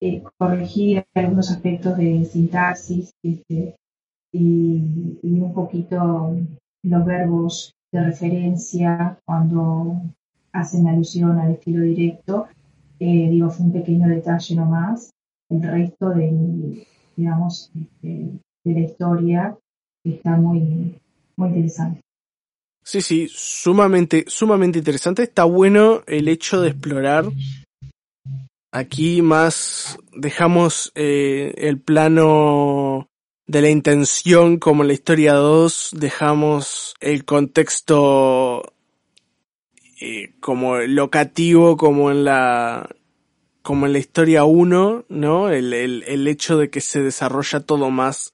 eh, 0.00 0.22
corregir 0.38 1.04
algunos 1.14 1.50
aspectos 1.50 1.96
de 1.96 2.24
sintaxis 2.24 3.10
este, 3.22 3.76
y, 4.32 5.18
un 5.22 5.52
poquito 5.52 6.36
los 6.82 7.04
verbos 7.04 7.72
de 7.92 8.04
referencia 8.04 9.18
cuando 9.24 10.00
hacen 10.52 10.86
alusión 10.86 11.38
al 11.38 11.52
estilo 11.52 11.82
directo, 11.82 12.46
eh, 13.00 13.28
digo, 13.30 13.50
fue 13.50 13.66
un 13.66 13.72
pequeño 13.72 14.08
detalle 14.08 14.54
nomás. 14.54 15.10
El 15.50 15.62
resto 15.62 16.10
del, 16.10 16.86
digamos, 17.16 17.70
este, 17.74 18.38
de 18.64 18.72
la 18.72 18.80
historia 18.80 19.58
está 20.04 20.36
muy, 20.36 20.94
muy 21.36 21.48
interesante. 21.48 22.00
Sí, 22.84 23.00
sí, 23.02 23.28
sumamente, 23.30 24.24
sumamente 24.28 24.78
interesante. 24.78 25.22
Está 25.22 25.44
bueno 25.44 26.02
el 26.06 26.28
hecho 26.28 26.60
de 26.60 26.70
explorar. 26.70 27.26
Aquí 28.70 29.22
más 29.22 29.98
dejamos 30.12 30.92
eh, 30.94 31.54
el 31.56 31.80
plano 31.80 33.08
de 33.46 33.62
la 33.62 33.70
intención 33.70 34.58
como 34.58 34.82
en 34.82 34.88
la 34.88 34.94
historia 34.94 35.34
2, 35.34 35.90
dejamos 35.96 36.94
el 37.00 37.24
contexto 37.24 38.74
eh, 40.00 40.34
como 40.40 40.76
locativo 40.78 41.76
como 41.76 42.10
en 42.10 42.24
la 42.24 42.88
como 43.62 43.86
en 43.86 43.92
la 43.92 43.98
historia 43.98 44.44
1, 44.44 45.06
¿no? 45.08 45.50
El, 45.50 45.74
el, 45.74 46.04
el 46.06 46.26
hecho 46.26 46.56
de 46.56 46.70
que 46.70 46.80
se 46.80 47.02
desarrolla 47.02 47.60
todo 47.60 47.90
más 47.90 48.32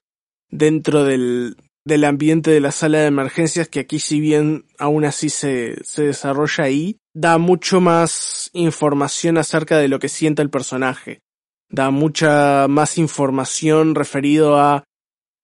dentro 0.49 1.03
del, 1.03 1.57
del 1.85 2.03
ambiente 2.03 2.51
de 2.51 2.59
la 2.59 2.71
sala 2.71 2.99
de 2.99 3.07
emergencias, 3.07 3.67
que 3.67 3.81
aquí 3.81 3.99
si 3.99 4.19
bien 4.19 4.65
aún 4.77 5.05
así 5.05 5.29
se, 5.29 5.83
se 5.83 6.03
desarrolla 6.03 6.63
ahí, 6.63 6.97
da 7.15 7.37
mucho 7.37 7.79
más 7.79 8.51
información 8.53 9.37
acerca 9.37 9.77
de 9.77 9.87
lo 9.87 9.99
que 9.99 10.09
siente 10.09 10.41
el 10.41 10.49
personaje. 10.49 11.21
Da 11.69 11.89
mucha 11.89 12.67
más 12.67 12.97
información 12.97 13.95
referido 13.95 14.59
a 14.59 14.83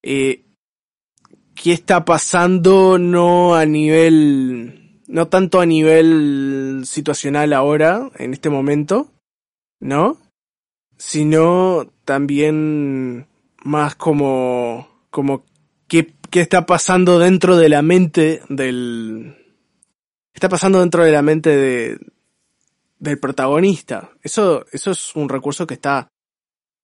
eh, 0.04 0.46
qué 1.56 1.72
está 1.72 2.04
pasando 2.04 3.00
no 3.00 3.56
a 3.56 3.66
nivel, 3.66 5.00
no 5.08 5.30
tanto 5.30 5.62
a 5.62 5.66
nivel 5.66 6.84
situacional 6.86 7.54
ahora, 7.54 8.12
en 8.18 8.34
este 8.34 8.50
momento, 8.50 9.10
¿no? 9.80 10.18
Sino 10.98 11.90
también 12.04 13.28
más 13.64 13.96
como, 13.96 15.06
como 15.10 15.46
qué, 15.88 16.14
qué 16.30 16.42
está 16.42 16.66
pasando 16.66 17.18
dentro 17.18 17.56
de 17.56 17.70
la 17.70 17.82
mente 17.82 18.42
del, 18.50 19.41
está 20.34 20.50
pasando 20.50 20.80
dentro 20.80 21.04
de 21.04 21.12
la 21.12 21.22
mente 21.22 21.56
de, 21.56 22.00
del 23.00 23.20
protagonista. 23.20 24.12
Eso, 24.22 24.66
eso 24.72 24.92
es 24.92 25.16
un 25.16 25.28
recurso 25.28 25.68
que 25.68 25.74
está 25.74 26.08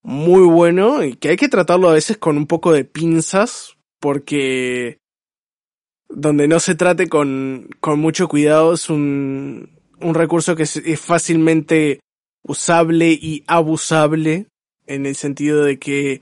muy 0.01 0.45
bueno 0.45 1.03
y 1.03 1.15
que 1.15 1.29
hay 1.29 1.37
que 1.37 1.47
tratarlo 1.47 1.89
a 1.89 1.93
veces 1.93 2.17
con 2.17 2.37
un 2.37 2.47
poco 2.47 2.73
de 2.73 2.85
pinzas 2.85 3.77
porque 3.99 4.97
donde 6.09 6.47
no 6.47 6.59
se 6.59 6.75
trate 6.75 7.07
con, 7.07 7.69
con 7.79 7.99
mucho 7.99 8.27
cuidado 8.27 8.73
es 8.73 8.89
un, 8.89 9.77
un 9.99 10.13
recurso 10.15 10.55
que 10.55 10.63
es, 10.63 10.81
fácilmente 10.99 11.99
usable 12.43 13.09
y 13.09 13.43
abusable 13.47 14.47
en 14.85 15.05
el 15.05 15.15
sentido 15.15 15.63
de 15.63 15.77
que 15.77 16.21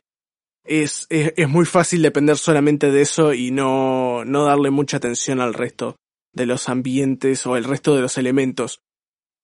es, 0.64 1.06
es, 1.10 1.34
es, 1.38 1.48
muy 1.48 1.66
fácil 1.66 2.02
depender 2.02 2.38
solamente 2.38 2.92
de 2.92 3.02
eso 3.02 3.34
y 3.34 3.52
no, 3.52 4.26
no 4.26 4.46
darle 4.46 4.72
mucha 4.72 4.98
atención 4.98 5.40
al 5.40 5.54
resto 5.54 5.96
de 6.36 6.46
los 6.46 6.70
ambientes 6.70 7.46
o 7.48 7.56
el 7.58 7.64
resto 7.64 7.96
de 7.96 8.02
los 8.02 8.18
elementos. 8.18 8.82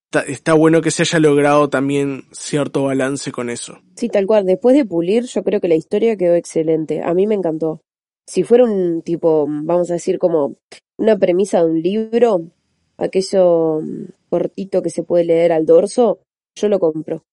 Está, 0.06 0.30
está, 0.30 0.54
bueno 0.54 0.82
que 0.82 0.91
se 0.91 1.04
haya 1.04 1.19
logrado 1.19 1.69
también 1.69 2.25
cierto 2.34 2.84
balance 2.84 3.32
con 3.32 3.49
eso. 3.49 3.80
Sí, 3.95 4.10
tal 4.10 4.27
cual. 4.27 4.45
Después 4.45 4.75
de 4.75 4.84
pulir, 4.84 5.23
yo 5.23 5.41
creo 5.41 5.62
que 5.62 5.69
la 5.69 5.75
historia 5.75 6.17
quedó 6.17 6.36
excelente. 6.36 7.01
A 7.01 7.13
mí 7.13 7.27
me 7.27 7.36
encantó. 7.36 7.82
Si 8.27 8.43
fuera 8.43 8.65
un 8.65 9.01
tipo, 9.04 9.47
vamos 9.47 9.89
a 9.89 9.93
decir, 9.93 10.19
como 10.19 10.58
una 10.97 11.17
premisa 11.17 11.60
de 11.60 11.71
un 11.71 11.82
libro, 11.82 12.41
aquello 12.97 13.80
cortito 14.30 14.82
que 14.82 14.89
se 14.89 15.04
puede 15.04 15.23
leer 15.23 15.54
al 15.54 15.65
dorso, 15.65 16.19
yo 16.56 16.67
lo 16.67 16.80
compro. 16.80 17.23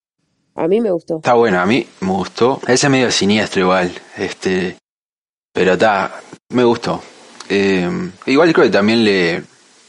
A 0.54 0.66
mí 0.68 0.80
me 0.80 0.90
gustó. 0.90 1.16
Está 1.16 1.34
bueno, 1.34 1.60
a 1.60 1.66
mí 1.66 1.86
me 2.00 2.12
gustó. 2.12 2.60
Ese 2.66 2.88
medio 2.88 3.10
siniestro 3.10 3.62
igual, 3.62 3.92
este, 4.16 4.76
pero 5.52 5.72
está, 5.74 6.20
me 6.50 6.64
gustó. 6.64 7.00
Eh, 7.48 8.10
igual 8.26 8.52
creo 8.52 8.66
que 8.66 8.72
también 8.72 9.04
le, 9.04 9.42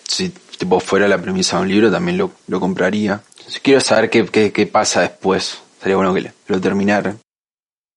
si 0.04 0.30
tipo 0.58 0.80
fuera 0.80 1.08
la 1.08 1.22
premisa 1.22 1.58
de 1.58 1.64
un 1.64 1.70
libro, 1.70 1.92
también 1.92 2.18
lo, 2.18 2.32
lo 2.48 2.60
compraría. 2.60 3.22
Quiero 3.64 3.82
saber 3.82 4.10
qué, 4.10 4.26
qué, 4.26 4.52
qué, 4.52 4.68
pasa 4.68 5.02
después. 5.02 5.62
Sería 5.82 5.96
bueno 5.96 6.14
que 6.14 6.32
lo 6.48 6.62
terminara. 6.62 7.16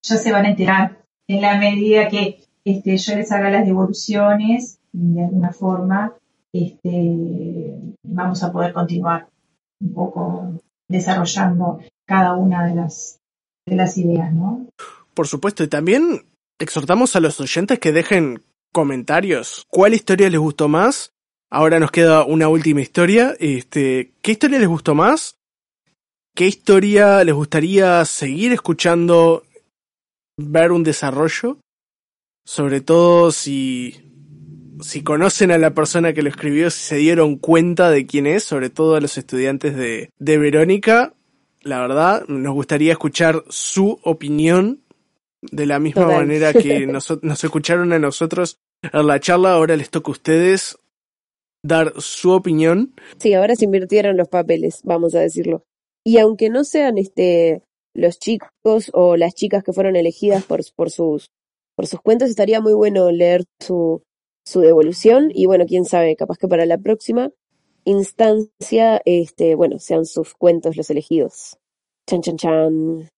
Ya 0.03 0.17
se 0.17 0.33
van 0.33 0.47
a 0.47 0.51
enterar 0.51 0.99
en 1.29 1.41
la 1.41 1.59
medida 1.59 2.09
que 2.09 2.41
este, 2.65 2.97
yo 2.97 3.17
les 3.17 3.31
haga 3.33 3.51
las 3.51 3.67
devoluciones 3.67 4.79
de 4.93 5.25
alguna 5.25 5.53
forma, 5.53 6.15
este, 6.53 7.75
vamos 8.03 8.43
a 8.43 8.53
poder 8.53 8.73
continuar 8.73 9.29
un 9.81 9.95
poco 9.95 10.61
desarrollando 10.89 11.81
cada 12.07 12.35
una 12.35 12.67
de 12.67 12.75
las, 12.75 13.19
de 13.67 13.77
las 13.77 13.97
ideas, 13.97 14.33
¿no? 14.33 14.67
Por 15.15 15.27
supuesto, 15.27 15.65
y 15.65 15.69
también 15.69 16.27
exhortamos 16.59 17.17
a 17.17 17.21
los 17.21 17.41
oyentes 17.41 17.79
que 17.79 17.93
dejen 17.93 18.43
comentarios. 18.73 19.67
¿Cuál 19.69 19.95
historia 19.95 20.31
les 20.31 20.41
gustó 20.41 20.69
más? 20.69 21.13
Ahora 21.51 21.79
nos 21.79 21.91
queda 21.91 22.25
una 22.25 22.49
última 22.49 22.81
historia. 22.81 23.37
Este, 23.39 24.15
¿qué 24.23 24.33
historia 24.33 24.59
les 24.59 24.69
gustó 24.69 24.95
más? 24.95 25.37
¿Qué 26.35 26.47
historia 26.47 27.23
les 27.25 27.35
gustaría 27.35 28.03
seguir 28.07 28.53
escuchando, 28.53 29.45
ver 30.39 30.73
un 30.73 30.83
desarrollo? 30.83 31.59
Sobre 32.47 32.81
todo 32.81 33.31
si, 33.31 34.01
si 34.81 35.03
conocen 35.03 35.51
a 35.51 35.59
la 35.59 35.75
persona 35.75 36.15
que 36.15 36.23
lo 36.23 36.31
escribió, 36.31 36.71
si 36.71 36.83
se 36.83 36.97
dieron 36.97 37.37
cuenta 37.37 37.91
de 37.91 38.07
quién 38.07 38.27
es, 38.27 38.45
sobre 38.45 38.71
todo 38.71 38.97
a 38.97 39.01
los 39.03 39.19
estudiantes 39.19 39.77
de, 39.77 40.09
de 40.19 40.39
Verónica. 40.39 41.13
La 41.61 41.81
verdad, 41.81 42.27
nos 42.29 42.55
gustaría 42.55 42.93
escuchar 42.93 43.45
su 43.51 44.01
opinión 44.03 44.81
de 45.51 45.67
la 45.67 45.79
misma 45.79 46.03
Total. 46.03 46.19
manera 46.19 46.53
que 46.53 46.87
nos, 46.87 47.23
nos 47.23 47.45
escucharon 47.45 47.93
a 47.93 47.99
nosotros 47.99 48.59
en 48.83 49.07
la 49.07 49.21
charla. 49.21 49.53
Ahora 49.53 49.77
les 49.77 49.91
toca 49.91 50.11
a 50.11 50.13
ustedes 50.13 50.79
dar 51.63 51.93
su 52.01 52.31
opinión. 52.31 52.95
Sí, 53.19 53.35
ahora 53.35 53.57
se 53.57 53.65
invirtieron 53.65 54.17
los 54.17 54.29
papeles, 54.29 54.81
vamos 54.85 55.15
a 55.15 55.21
decirlo. 55.21 55.65
Y 56.05 56.19
aunque 56.19 56.51
no 56.51 56.65
sean 56.65 56.99
este 56.99 57.63
los 57.95 58.19
chicos 58.19 58.91
o 58.95 59.17
las 59.17 59.35
chicas 59.35 59.63
que 59.63 59.73
fueron 59.73 59.97
elegidas 59.97 60.45
por, 60.45 60.61
por 60.75 60.91
sus 60.91 61.31
por 61.77 61.87
sus 61.87 62.01
cuentos, 62.01 62.31
estaría 62.31 62.61
muy 62.61 62.75
bueno 62.75 63.11
leer 63.11 63.45
su, 63.61 64.03
su 64.47 64.61
devolución 64.61 65.31
y 65.33 65.47
bueno, 65.47 65.65
quién 65.67 65.85
sabe, 65.85 66.17
capaz 66.17 66.39
que 66.39 66.49
para 66.49 66.67
la 66.67 66.79
próxima 66.79 67.31
instancia, 67.85 69.01
este, 69.05 69.55
bueno, 69.55 69.79
sean 69.79 70.05
sus 70.05 70.35
cuentos 70.35 70.77
los 70.77 70.91
elegidos. 70.91 71.59
Chan, 72.09 72.21
chan, 72.23 72.37
chan. 72.37 73.09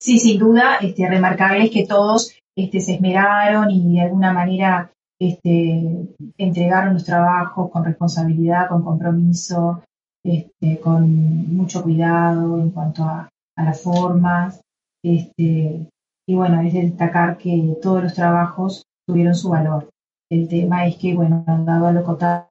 Sí, 0.00 0.18
sin 0.18 0.38
duda, 0.38 0.76
este, 0.80 1.08
remarcarles 1.08 1.70
que 1.70 1.86
todos 1.86 2.34
este, 2.56 2.80
se 2.80 2.94
esmeraron 2.94 3.70
y 3.70 3.94
de 3.94 4.00
alguna 4.00 4.32
manera 4.32 4.90
este, 5.20 6.08
entregaron 6.38 6.94
los 6.94 7.04
trabajos 7.04 7.70
con 7.70 7.84
responsabilidad, 7.84 8.68
con 8.68 8.82
compromiso, 8.82 9.82
este, 10.24 10.80
con 10.80 11.54
mucho 11.54 11.82
cuidado 11.82 12.60
en 12.60 12.70
cuanto 12.70 13.04
a, 13.04 13.28
las 13.56 13.80
formas. 13.82 14.60
Este, 15.02 15.88
y 16.28 16.34
bueno, 16.34 16.60
es 16.60 16.74
de 16.74 16.82
destacar 16.82 17.38
que 17.38 17.76
todos 17.80 18.02
los 18.02 18.14
trabajos 18.14 18.82
tuvieron 19.06 19.34
su 19.34 19.48
valor. 19.48 19.88
El 20.30 20.48
tema 20.48 20.86
es 20.86 20.96
que, 20.96 21.14
bueno, 21.14 21.44
dado 21.46 21.92
lo 21.92 22.02
cotado 22.02 22.48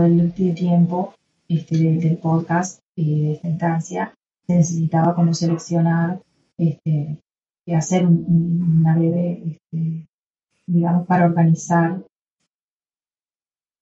del, 0.00 0.32
tiempo 0.32 1.14
este, 1.48 1.76
del, 1.76 2.16
podcast 2.18 2.80
y 2.96 3.22
de 3.22 3.32
esta 3.32 3.48
instancia, 3.48 4.14
necesitaba 4.48 5.14
como 5.14 5.34
seleccionar 5.34 6.22
este, 6.58 7.18
y 7.66 7.74
hacer 7.74 8.06
un, 8.06 8.78
una 8.80 8.96
breve, 8.96 9.42
este, 9.46 10.06
digamos, 10.66 11.06
para 11.06 11.26
organizar 11.26 12.02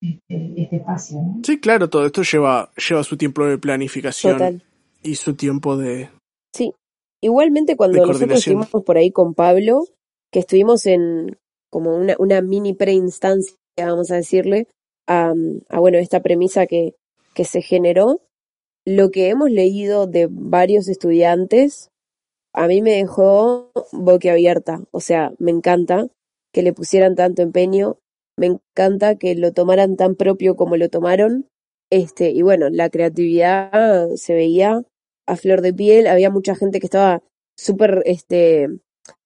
este, 0.01 0.53
este 0.57 0.77
espacio. 0.77 1.23
¿no? 1.23 1.41
Sí, 1.45 1.61
claro, 1.61 1.89
todo 1.89 2.07
esto 2.07 2.23
lleva, 2.23 2.71
lleva 2.77 3.05
su 3.05 3.17
tiempo 3.17 3.47
de 3.47 3.59
planificación 3.59 4.35
Total. 4.35 4.63
y 5.03 5.15
su 5.17 5.35
tiempo 5.35 5.77
de... 5.77 6.11
Sí, 6.55 6.75
igualmente 7.21 7.77
cuando 7.77 8.07
nosotros 8.07 8.39
estuvimos 8.39 8.69
por 8.69 8.97
ahí 8.97 9.11
con 9.11 9.35
Pablo, 9.35 9.85
que 10.31 10.41
estuvimos 10.41 10.87
en 10.87 11.39
como 11.71 11.97
una, 11.97 12.15
una 12.19 12.43
mini 12.43 12.75
preinstancia, 12.75 13.57
vamos 13.79 14.11
a 14.11 14.17
decirle, 14.17 14.69
a, 15.09 15.33
a, 15.71 15.81
bueno, 15.81 15.99
esta 15.99 16.21
premisa 16.21 16.67
que, 16.67 16.95
que 17.35 17.45
se 17.45 17.63
generó, 17.63 18.21
lo 18.85 19.11
que 19.11 19.29
hemos 19.29 19.51
leído 19.51 20.07
de 20.07 20.29
varios 20.31 20.89
estudiantes, 20.89 21.91
a 22.53 22.67
mí 22.67 22.83
me 22.83 22.93
dejó 22.93 23.71
boquiabierta. 23.93 24.83
O 24.91 25.01
sea, 25.01 25.33
me 25.39 25.51
encanta 25.51 26.09
que 26.53 26.63
le 26.63 26.73
pusieran 26.73 27.15
tanto 27.15 27.43
empeño, 27.43 27.99
me 28.37 28.47
encanta 28.47 29.17
que 29.17 29.35
lo 29.35 29.53
tomaran 29.53 29.97
tan 29.97 30.17
propio 30.17 30.57
como 30.57 30.77
lo 30.77 30.89
tomaron. 30.89 31.49
Este, 31.91 32.31
y 32.31 32.43
bueno, 32.43 32.71
la 32.71 32.91
creatividad 32.91 34.09
se 34.17 34.35
veía 34.35 34.83
a 35.27 35.37
flor 35.37 35.61
de 35.61 35.75
piel, 35.75 36.07
había 36.07 36.31
mucha 36.31 36.55
gente 36.55 36.81
que 36.81 36.87
estaba 36.87 37.23
súper 37.57 38.03
este, 38.07 38.69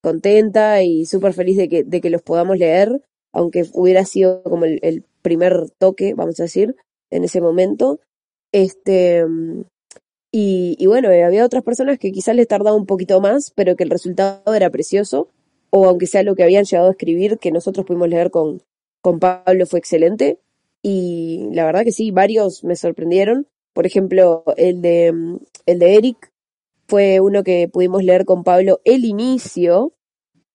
contenta 0.02 0.82
y 0.82 1.06
súper 1.06 1.32
feliz 1.32 1.56
de 1.56 1.68
que, 1.68 1.84
de 1.84 2.00
que 2.00 2.10
los 2.10 2.22
podamos 2.22 2.58
leer, 2.58 3.02
aunque 3.32 3.64
hubiera 3.72 4.04
sido 4.04 4.42
como 4.42 4.64
el, 4.64 4.78
el 4.82 5.04
primer 5.22 5.70
toque, 5.78 6.14
vamos 6.14 6.38
a 6.40 6.44
decir, 6.44 6.76
en 7.10 7.24
ese 7.24 7.40
momento. 7.40 8.00
Este, 8.56 9.22
y, 10.32 10.76
y, 10.78 10.86
bueno, 10.86 11.10
había 11.10 11.44
otras 11.44 11.62
personas 11.62 11.98
que 11.98 12.10
quizás 12.10 12.34
les 12.34 12.48
tardaba 12.48 12.74
un 12.74 12.86
poquito 12.86 13.20
más, 13.20 13.52
pero 13.54 13.76
que 13.76 13.84
el 13.84 13.90
resultado 13.90 14.54
era 14.54 14.70
precioso, 14.70 15.28
o 15.68 15.86
aunque 15.86 16.06
sea 16.06 16.22
lo 16.22 16.34
que 16.34 16.42
habían 16.42 16.64
llegado 16.64 16.88
a 16.88 16.92
escribir, 16.92 17.36
que 17.36 17.52
nosotros 17.52 17.84
pudimos 17.84 18.08
leer 18.08 18.30
con, 18.30 18.62
con 19.02 19.18
Pablo, 19.18 19.66
fue 19.66 19.78
excelente. 19.78 20.38
Y 20.82 21.50
la 21.52 21.66
verdad 21.66 21.84
que 21.84 21.92
sí, 21.92 22.12
varios 22.12 22.64
me 22.64 22.76
sorprendieron. 22.76 23.46
Por 23.74 23.84
ejemplo, 23.84 24.42
el 24.56 24.80
de, 24.80 25.38
el 25.66 25.78
de 25.78 25.94
Eric 25.96 26.32
fue 26.88 27.20
uno 27.20 27.42
que 27.42 27.68
pudimos 27.68 28.04
leer 28.04 28.24
con 28.24 28.42
Pablo 28.42 28.80
el 28.84 29.04
inicio. 29.04 29.92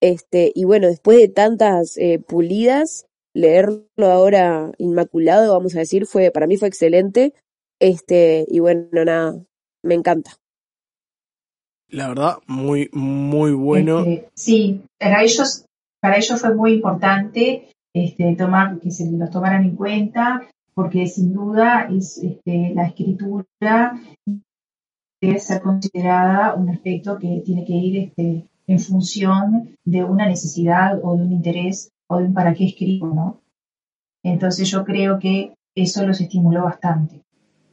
Este, 0.00 0.50
y 0.56 0.64
bueno, 0.64 0.88
después 0.88 1.18
de 1.18 1.28
tantas 1.28 1.96
eh, 1.98 2.18
pulidas, 2.18 3.06
leerlo 3.32 3.86
ahora 4.00 4.72
inmaculado, 4.78 5.52
vamos 5.52 5.76
a 5.76 5.78
decir, 5.78 6.06
fue, 6.06 6.32
para 6.32 6.48
mí 6.48 6.56
fue 6.56 6.66
excelente. 6.66 7.32
Este, 7.82 8.46
y 8.46 8.60
bueno, 8.60 8.86
nada, 8.92 9.44
me 9.82 9.94
encanta. 9.94 10.30
La 11.88 12.06
verdad, 12.06 12.38
muy, 12.46 12.88
muy 12.92 13.50
bueno. 13.50 14.04
Este, 14.04 14.30
sí, 14.34 14.82
para 15.00 15.24
ellos, 15.24 15.66
para 16.00 16.16
ellos 16.16 16.40
fue 16.40 16.54
muy 16.54 16.74
importante 16.74 17.72
este, 17.92 18.36
tomar, 18.36 18.78
que 18.78 18.92
se 18.92 19.10
los 19.10 19.30
tomaran 19.30 19.64
en 19.64 19.74
cuenta, 19.74 20.48
porque 20.74 21.08
sin 21.08 21.34
duda 21.34 21.88
es 21.90 22.18
este, 22.18 22.72
la 22.72 22.86
escritura 22.86 24.00
debe 25.20 25.40
ser 25.40 25.60
considerada 25.60 26.54
un 26.54 26.70
aspecto 26.70 27.18
que 27.18 27.42
tiene 27.44 27.64
que 27.64 27.72
ir 27.72 27.96
este, 27.96 28.46
en 28.68 28.78
función 28.78 29.76
de 29.84 30.04
una 30.04 30.28
necesidad 30.28 31.00
o 31.02 31.16
de 31.16 31.24
un 31.24 31.32
interés 31.32 31.90
o 32.08 32.18
de 32.18 32.26
un 32.26 32.32
para 32.32 32.54
qué 32.54 32.66
escribo, 32.66 33.08
¿no? 33.08 33.40
Entonces 34.22 34.70
yo 34.70 34.84
creo 34.84 35.18
que 35.18 35.54
eso 35.74 36.06
los 36.06 36.20
estimuló 36.20 36.62
bastante. 36.62 37.21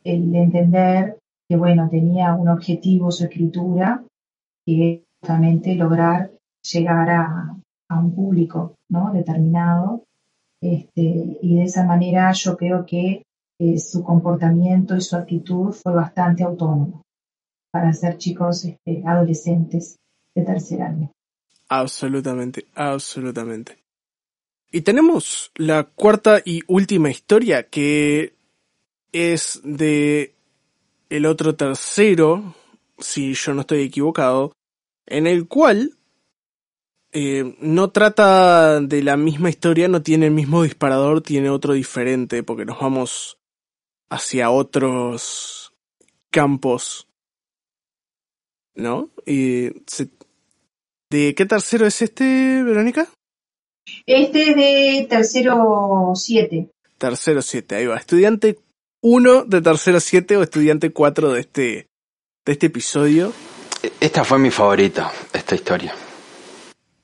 El 0.03 0.33
entender 0.35 1.17
que, 1.49 1.57
bueno, 1.57 1.89
tenía 1.89 2.33
un 2.33 2.49
objetivo 2.49 3.11
su 3.11 3.25
escritura, 3.25 4.03
que 4.65 5.03
justamente 5.21 5.75
lograr 5.75 6.31
llegar 6.61 7.09
a, 7.09 7.57
a 7.89 7.99
un 7.99 8.15
público 8.15 8.75
¿no? 8.89 9.11
determinado. 9.13 10.03
Este, 10.61 11.37
y 11.41 11.55
de 11.55 11.63
esa 11.63 11.85
manera 11.85 12.31
yo 12.33 12.57
creo 12.57 12.85
que 12.85 13.23
eh, 13.59 13.79
su 13.79 14.03
comportamiento 14.03 14.95
y 14.95 15.01
su 15.01 15.15
actitud 15.15 15.73
fue 15.73 15.93
bastante 15.93 16.43
autónomo 16.43 17.01
para 17.71 17.93
ser 17.93 18.17
chicos 18.17 18.65
este, 18.65 19.03
adolescentes 19.05 19.97
de 20.35 20.43
tercer 20.43 20.81
año. 20.81 21.11
Absolutamente, 21.69 22.65
absolutamente. 22.73 23.77
Y 24.71 24.81
tenemos 24.81 25.51
la 25.55 25.83
cuarta 25.83 26.41
y 26.43 26.61
última 26.67 27.09
historia 27.09 27.63
que 27.63 28.33
es 29.11 29.61
de 29.63 30.35
el 31.09 31.25
otro 31.25 31.55
tercero, 31.55 32.55
si 32.99 33.33
yo 33.33 33.53
no 33.53 33.61
estoy 33.61 33.81
equivocado, 33.81 34.53
en 35.05 35.27
el 35.27 35.47
cual 35.47 35.97
eh, 37.11 37.55
no 37.59 37.89
trata 37.89 38.79
de 38.79 39.01
la 39.01 39.17
misma 39.17 39.49
historia, 39.49 39.87
no 39.87 40.03
tiene 40.03 40.27
el 40.27 40.31
mismo 40.31 40.63
disparador, 40.63 41.21
tiene 41.21 41.49
otro 41.49 41.73
diferente, 41.73 42.43
porque 42.43 42.65
nos 42.65 42.79
vamos 42.79 43.37
hacia 44.09 44.51
otros 44.51 45.73
campos. 46.29 47.07
¿No? 48.75 49.09
Y 49.25 49.71
¿De 51.09 51.33
qué 51.33 51.45
tercero 51.45 51.87
es 51.87 52.01
este, 52.03 52.61
Verónica? 52.63 53.09
Este 54.05 54.49
es 54.49 54.55
de 54.55 55.07
tercero 55.09 56.11
7. 56.13 56.69
Tercero 56.99 57.41
7, 57.41 57.75
ahí 57.75 57.87
va. 57.87 57.97
Estudiante 57.97 58.59
1 59.01 59.45
de 59.45 59.61
tercero 59.61 59.99
7 59.99 60.35
o 60.37 60.43
estudiante 60.43 60.91
4 60.91 61.31
de 61.31 61.39
este, 61.39 61.87
de 62.45 62.51
este 62.51 62.67
episodio. 62.67 63.31
Esta 64.01 64.25
fue 64.25 64.39
mi 64.39 64.51
favorita, 64.51 65.09
esta 65.31 65.55
historia. 65.55 65.93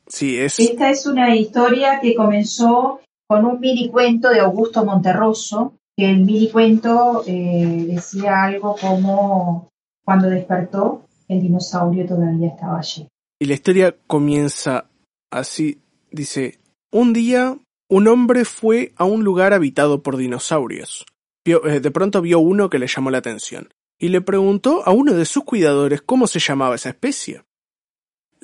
Sí, 0.05 0.37
es. 0.37 0.59
Esta 0.59 0.89
es 0.89 1.05
una 1.05 1.33
historia 1.35 1.99
que 2.01 2.13
comenzó 2.15 2.99
con 3.27 3.45
un 3.45 3.61
mini 3.61 3.89
cuento 3.89 4.29
de 4.29 4.41
Augusto 4.41 4.83
Monterroso, 4.83 5.75
que 5.95 6.09
el 6.09 6.19
mini 6.19 6.51
cuento 6.51 7.23
eh, 7.25 7.85
decía 7.87 8.43
algo 8.43 8.75
como 8.75 9.69
cuando 10.03 10.29
despertó, 10.29 11.07
el 11.29 11.41
dinosaurio 11.41 12.05
todavía 12.05 12.49
estaba 12.49 12.79
allí. 12.79 13.07
Y 13.39 13.45
la 13.45 13.53
historia 13.53 13.95
comienza 14.05 14.89
así, 15.31 15.79
dice, 16.11 16.59
un 16.91 17.13
día 17.13 17.57
un 17.89 18.07
hombre 18.07 18.45
fue 18.45 18.93
a 18.97 19.05
un 19.05 19.23
lugar 19.23 19.53
habitado 19.53 20.03
por 20.03 20.17
dinosaurios. 20.17 21.05
Eh, 21.45 21.79
de 21.79 21.91
pronto 21.91 22.21
vio 22.21 22.39
uno 22.39 22.69
que 22.69 22.79
le 22.79 22.87
llamó 22.87 23.11
la 23.11 23.19
atención, 23.19 23.73
y 23.99 24.09
le 24.09 24.21
preguntó 24.21 24.83
a 24.85 24.91
uno 24.91 25.13
de 25.13 25.25
sus 25.25 25.43
cuidadores 25.43 26.01
cómo 26.01 26.27
se 26.27 26.39
llamaba 26.39 26.75
esa 26.75 26.89
especie. 26.89 27.43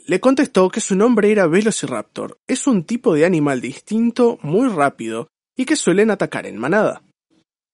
Le 0.06 0.20
contestó 0.20 0.70
que 0.70 0.82
su 0.82 0.96
nombre 0.96 1.32
era 1.32 1.48
Velociraptor. 1.48 2.40
Es 2.48 2.68
un 2.68 2.84
tipo 2.84 3.14
de 3.14 3.26
animal 3.26 3.62
distinto, 3.62 4.40
muy 4.42 4.70
rápido, 4.70 5.28
y 5.56 5.66
que 5.66 5.76
suelen 5.76 6.12
atacar 6.12 6.46
en 6.46 6.58
manada. 6.58 7.04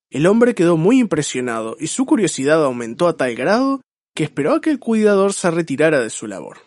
El 0.10 0.26
hombre 0.26 0.56
quedó 0.56 0.78
muy 0.78 1.00
impresionado 1.00 1.76
y 1.80 1.88
su 1.88 2.06
curiosidad 2.06 2.63
aumentó 2.63 3.08
a 3.08 3.18
tal 3.18 3.36
grado 3.36 3.82
que 4.16 4.24
esperó 4.24 4.54
a 4.54 4.62
que 4.62 4.72
el 4.72 4.80
cuidador 4.80 5.34
se 5.34 5.52
retirara 5.52 6.00
de 6.00 6.10
su 6.10 6.28
labor. 6.28 6.58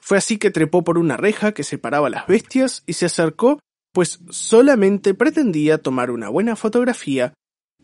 Fue 0.00 0.18
así 0.18 0.38
que 0.38 0.50
trepó 0.50 0.82
por 0.82 0.98
una 0.98 1.16
reja 1.16 1.52
que 1.52 1.64
separaba 1.64 2.10
las 2.10 2.26
bestias 2.26 2.82
y 2.86 2.94
se 2.94 3.06
acercó, 3.06 3.60
pues 3.92 4.20
solamente 4.30 5.14
pretendía 5.14 5.78
tomar 5.78 6.10
una 6.10 6.28
buena 6.28 6.56
fotografía 6.56 7.34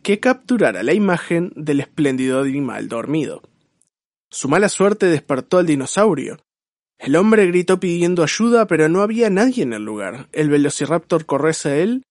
que 0.03 0.21
capturara 0.21 0.83
la 0.83 0.95
imagen 0.95 1.53
del 1.57 1.81
espléndido 1.81 2.41
animal 2.41 2.89
dormido. 2.89 3.43
Su 4.31 4.49
mala 4.49 4.69
suerte 4.69 5.07
despertó 5.07 5.59
al 5.59 5.67
dinosaurio. 5.67 6.39
El 6.99 7.17
hombre 7.17 7.47
gritó 7.47 7.81
pidiendo 7.81 8.23
ayuda, 8.23 8.67
pero 8.67 8.89
no 8.89 9.03
había 9.03 9.31
nadie 9.31 9.63
en 9.63 9.73
el 9.73 9.85
lugar. 9.85 10.29
El 10.33 10.51
velociraptor 10.51 11.27
corrió 11.27 11.51
hacia 11.51 11.77
él 11.77 12.03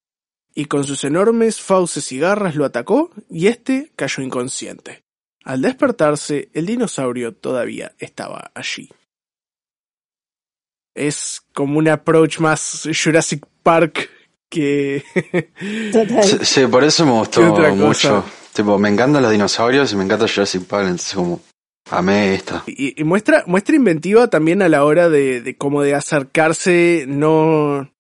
y 0.56 0.65
con 0.65 0.84
sus 0.84 1.04
enormes 1.04 1.62
fauces 1.62 2.12
y 2.12 2.19
garras 2.19 2.56
lo 2.56 2.65
atacó 2.65 3.12
y 3.30 3.47
éste 3.47 3.91
cayó 3.95 4.23
inconsciente. 4.23 5.04
Al 5.43 5.62
despertarse, 5.62 6.50
el 6.54 6.65
dinosaurio 6.65 7.34
todavía 7.34 7.93
estaba 8.00 8.52
allí 8.56 8.89
es 10.97 11.43
como 11.54 11.78
un 11.78 11.88
approach 11.88 12.39
más 12.39 12.89
Jurassic 12.91 13.45
Park 13.63 14.10
que... 14.49 15.03
Total. 15.91 16.23
Sí, 16.23 16.65
por 16.67 16.83
eso 16.83 17.05
me 17.05 17.12
gustó 17.12 17.41
mucho. 17.75 18.23
Tipo, 18.53 18.77
me 18.79 18.89
encantan 18.89 19.21
los 19.21 19.31
dinosaurios 19.31 19.91
y 19.93 19.95
me 19.95 20.03
encanta 20.03 20.27
Jurassic 20.27 20.63
Park, 20.65 20.83
entonces 20.83 21.13
como 21.13 21.41
amé 21.91 22.33
esta. 22.36 22.63
Y, 22.65 23.03
muestra, 23.03 23.43
muestra 23.45 23.75
inventiva 23.75 24.27
también 24.27 24.62
a 24.62 24.69
la 24.69 24.83
hora 24.83 25.10
de, 25.10 25.41
de 25.41 25.55
como 25.55 25.81
de 25.83 25.93
acercarse, 25.93 27.05
no 27.07 27.91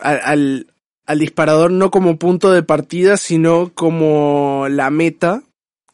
al, 0.00 0.66
al 1.06 1.18
disparador 1.18 1.70
no 1.70 1.90
como 1.90 2.18
punto 2.18 2.50
de 2.50 2.62
partida, 2.62 3.16
sino 3.16 3.72
como 3.74 4.66
la 4.68 4.90
meta 4.90 5.42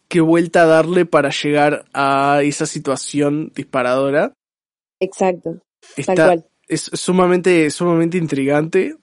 que 0.09 0.21
vuelta 0.21 0.63
a 0.63 0.67
darle 0.67 1.07
para 1.07 1.31
llegar 1.31 1.87
a 1.95 2.41
esa 2.43 2.67
situación 2.67 3.53
disparadora. 3.55 4.33
Exacto. 5.01 5.63
Está, 5.97 6.37
Es 6.69 6.91
sumamente, 6.93 7.71
sumamente 7.71 8.19
intrigante. 8.19 8.97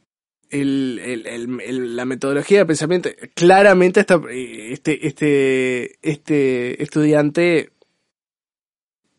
El, 0.50 1.00
el, 1.00 1.96
la 1.96 2.06
metodología 2.06 2.60
de 2.60 2.66
pensamiento. 2.66 3.10
Claramente 3.36 4.00
está, 4.00 4.20
este, 4.30 5.08
este, 5.08 6.00
este 6.02 6.82
estudiante 6.82 7.72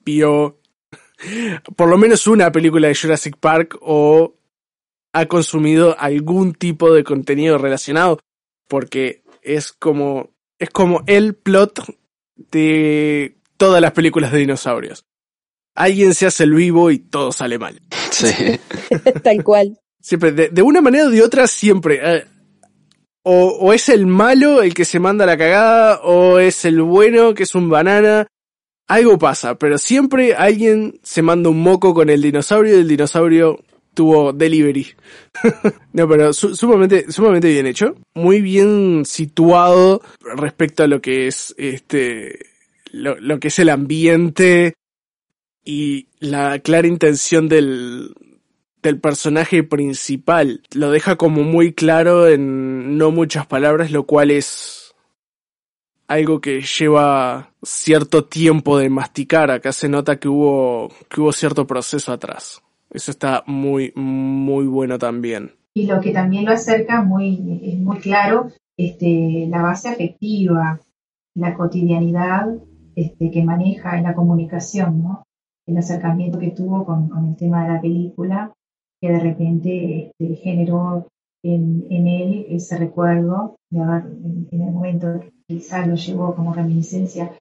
vio 0.04 0.58
por 1.76 1.88
lo 1.88 1.98
menos 1.98 2.26
una 2.26 2.50
película 2.50 2.88
de 2.88 2.94
Jurassic 2.94 3.36
Park 3.36 3.78
o 3.80 4.34
ha 5.12 5.26
consumido 5.26 5.94
algún 5.98 6.54
tipo 6.54 6.92
de 6.92 7.04
contenido 7.04 7.58
relacionado 7.58 8.18
porque 8.68 9.22
es 9.42 9.72
como 9.72 10.30
es 10.58 10.70
como 10.70 11.02
el 11.06 11.34
plot 11.34 11.84
de 12.36 13.36
todas 13.56 13.82
las 13.82 13.92
películas 13.92 14.32
de 14.32 14.38
dinosaurios 14.38 15.04
alguien 15.74 16.14
se 16.14 16.26
hace 16.26 16.44
el 16.44 16.54
vivo 16.54 16.90
y 16.90 16.98
todo 16.98 17.32
sale 17.32 17.58
mal. 17.58 17.80
Sí. 18.10 18.60
Tal 19.22 19.42
cual. 19.42 19.79
Siempre, 20.00 20.32
de, 20.32 20.62
una 20.62 20.80
manera 20.80 21.06
o 21.06 21.10
de 21.10 21.22
otra, 21.22 21.46
siempre. 21.46 22.00
Eh, 22.02 22.24
o, 23.22 23.48
o, 23.60 23.72
es 23.72 23.88
el 23.88 24.06
malo 24.06 24.62
el 24.62 24.72
que 24.74 24.84
se 24.84 24.98
manda 24.98 25.26
la 25.26 25.36
cagada, 25.36 26.00
o 26.02 26.38
es 26.38 26.64
el 26.64 26.82
bueno 26.82 27.34
que 27.34 27.42
es 27.44 27.54
un 27.54 27.68
banana. 27.68 28.26
Algo 28.88 29.18
pasa, 29.18 29.56
pero 29.56 29.78
siempre 29.78 30.34
alguien 30.34 30.98
se 31.02 31.22
manda 31.22 31.48
un 31.48 31.62
moco 31.62 31.94
con 31.94 32.10
el 32.10 32.22
dinosaurio 32.22 32.76
y 32.76 32.80
el 32.80 32.88
dinosaurio 32.88 33.62
tuvo 33.94 34.32
delivery. 34.32 34.94
no, 35.92 36.08
pero 36.08 36.32
sumamente, 36.32 37.12
sumamente 37.12 37.48
bien 37.48 37.66
hecho. 37.66 37.94
Muy 38.14 38.40
bien 38.40 39.04
situado 39.04 40.02
respecto 40.36 40.82
a 40.82 40.88
lo 40.88 41.00
que 41.00 41.28
es 41.28 41.54
este, 41.56 42.46
lo, 42.90 43.16
lo 43.20 43.38
que 43.38 43.48
es 43.48 43.58
el 43.60 43.68
ambiente, 43.68 44.74
y 45.64 46.08
la 46.18 46.58
clara 46.58 46.88
intención 46.88 47.48
del, 47.48 48.14
del 48.82 49.00
personaje 49.00 49.62
principal 49.62 50.62
lo 50.74 50.90
deja 50.90 51.16
como 51.16 51.42
muy 51.42 51.72
claro 51.72 52.28
en 52.28 52.98
no 52.98 53.10
muchas 53.10 53.46
palabras, 53.46 53.90
lo 53.90 54.04
cual 54.04 54.30
es 54.30 54.94
algo 56.08 56.40
que 56.40 56.62
lleva 56.62 57.52
cierto 57.62 58.24
tiempo 58.24 58.78
de 58.78 58.90
masticar. 58.90 59.50
Acá 59.50 59.72
se 59.72 59.88
nota 59.88 60.18
que 60.18 60.28
hubo, 60.28 60.88
que 61.08 61.20
hubo 61.20 61.32
cierto 61.32 61.66
proceso 61.66 62.12
atrás. 62.12 62.62
Eso 62.90 63.10
está 63.10 63.44
muy, 63.46 63.92
muy 63.94 64.66
bueno 64.66 64.98
también. 64.98 65.52
Y 65.74 65.86
lo 65.86 66.00
que 66.00 66.10
también 66.10 66.44
lo 66.44 66.52
acerca 66.52 67.02
muy, 67.02 67.60
es 67.62 67.78
muy 67.78 67.98
claro, 67.98 68.50
este, 68.76 69.46
la 69.48 69.62
base 69.62 69.88
afectiva, 69.88 70.80
la 71.34 71.54
cotidianidad 71.54 72.48
este, 72.96 73.30
que 73.30 73.44
maneja 73.44 73.96
en 73.96 74.02
la 74.02 74.14
comunicación, 74.14 75.02
¿no? 75.02 75.22
el 75.70 75.78
acercamiento 75.78 76.38
que 76.38 76.50
tuvo 76.50 76.84
con, 76.84 77.10
el 77.28 77.36
tema 77.36 77.62
de 77.62 77.74
la 77.74 77.80
película, 77.80 78.52
que 79.00 79.08
de 79.10 79.20
repente 79.20 80.12
este, 80.18 80.36
generó 80.36 81.08
en, 81.42 81.86
él 81.90 82.46
ese 82.50 82.76
recuerdo 82.76 83.56
de 83.70 83.80
haber, 83.80 84.04
en, 84.04 84.46
el 84.50 84.58
momento 84.58 85.20
que 85.20 85.32
quizás 85.46 85.86
lo 85.88 85.94
llevó 85.94 86.34
como 86.34 86.52
reminiscencia, 86.52 87.36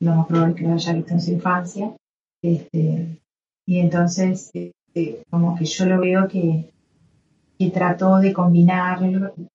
lo 0.00 0.14
más 0.14 0.26
probable 0.28 0.54
que 0.54 0.64
lo 0.64 0.74
haya 0.74 0.92
visto 0.92 1.14
en 1.14 1.20
su 1.20 1.32
infancia. 1.32 1.96
Este, 2.42 3.20
y 3.66 3.78
entonces, 3.78 4.50
este, 4.54 5.22
como 5.28 5.56
que 5.56 5.64
yo 5.64 5.86
lo 5.86 6.00
veo 6.00 6.28
que, 6.28 6.70
trató 7.72 8.18
de 8.18 8.32
combinar 8.32 9.00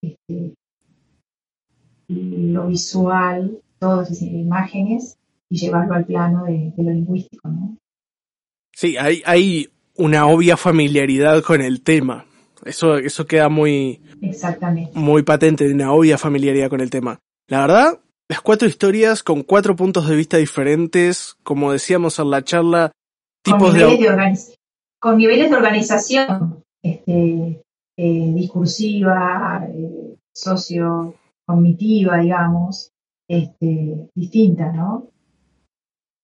este, 0.01 0.53
lo 2.09 2.67
visual, 2.67 3.61
todas 3.79 4.11
esas 4.11 4.27
imágenes, 4.27 5.17
y 5.49 5.57
llevarlo 5.57 5.93
al 5.93 6.05
plano 6.05 6.43
de, 6.43 6.73
de 6.75 6.83
lo 6.83 6.91
lingüístico, 6.91 7.47
¿no? 7.47 7.77
Sí, 8.73 8.97
hay, 8.97 9.21
hay 9.25 9.69
una 9.95 10.27
obvia 10.27 10.57
familiaridad 10.57 11.43
con 11.43 11.61
el 11.61 11.81
tema. 11.81 12.25
Eso, 12.65 12.97
eso 12.97 13.25
queda 13.25 13.49
muy, 13.49 14.01
Exactamente. 14.21 14.97
muy 14.97 15.23
patente, 15.23 15.71
una 15.71 15.91
obvia 15.91 16.17
familiaridad 16.17 16.69
con 16.69 16.81
el 16.81 16.89
tema. 16.89 17.19
La 17.47 17.61
verdad, 17.61 17.99
las 18.29 18.41
cuatro 18.41 18.67
historias 18.67 19.21
con 19.21 19.43
cuatro 19.43 19.75
puntos 19.75 20.07
de 20.07 20.15
vista 20.15 20.37
diferentes, 20.37 21.35
como 21.43 21.71
decíamos 21.71 22.19
en 22.19 22.29
la 22.29 22.43
charla, 22.43 22.91
tipos 23.43 23.71
con 23.71 23.77
de... 23.77 23.85
de 23.85 24.37
con 24.99 25.17
niveles 25.17 25.49
de 25.49 25.57
organización 25.57 26.63
este, 26.81 27.61
eh, 27.97 28.31
discursiva, 28.33 29.67
eh, 29.69 30.15
socio-cognitiva, 30.33 32.19
digamos, 32.19 32.91
este, 33.27 34.09
distinta, 34.15 34.71
¿no? 34.71 35.09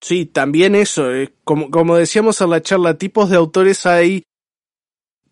Sí, 0.02 0.26
también 0.26 0.76
eso, 0.76 1.14
eh, 1.14 1.34
como, 1.43 1.70
como 1.70 1.95
decíamos 1.95 2.39
en 2.41 2.50
la 2.50 2.62
charla, 2.62 2.97
tipos 2.97 3.30
de 3.30 3.36
autores 3.36 3.86
hay 3.86 4.24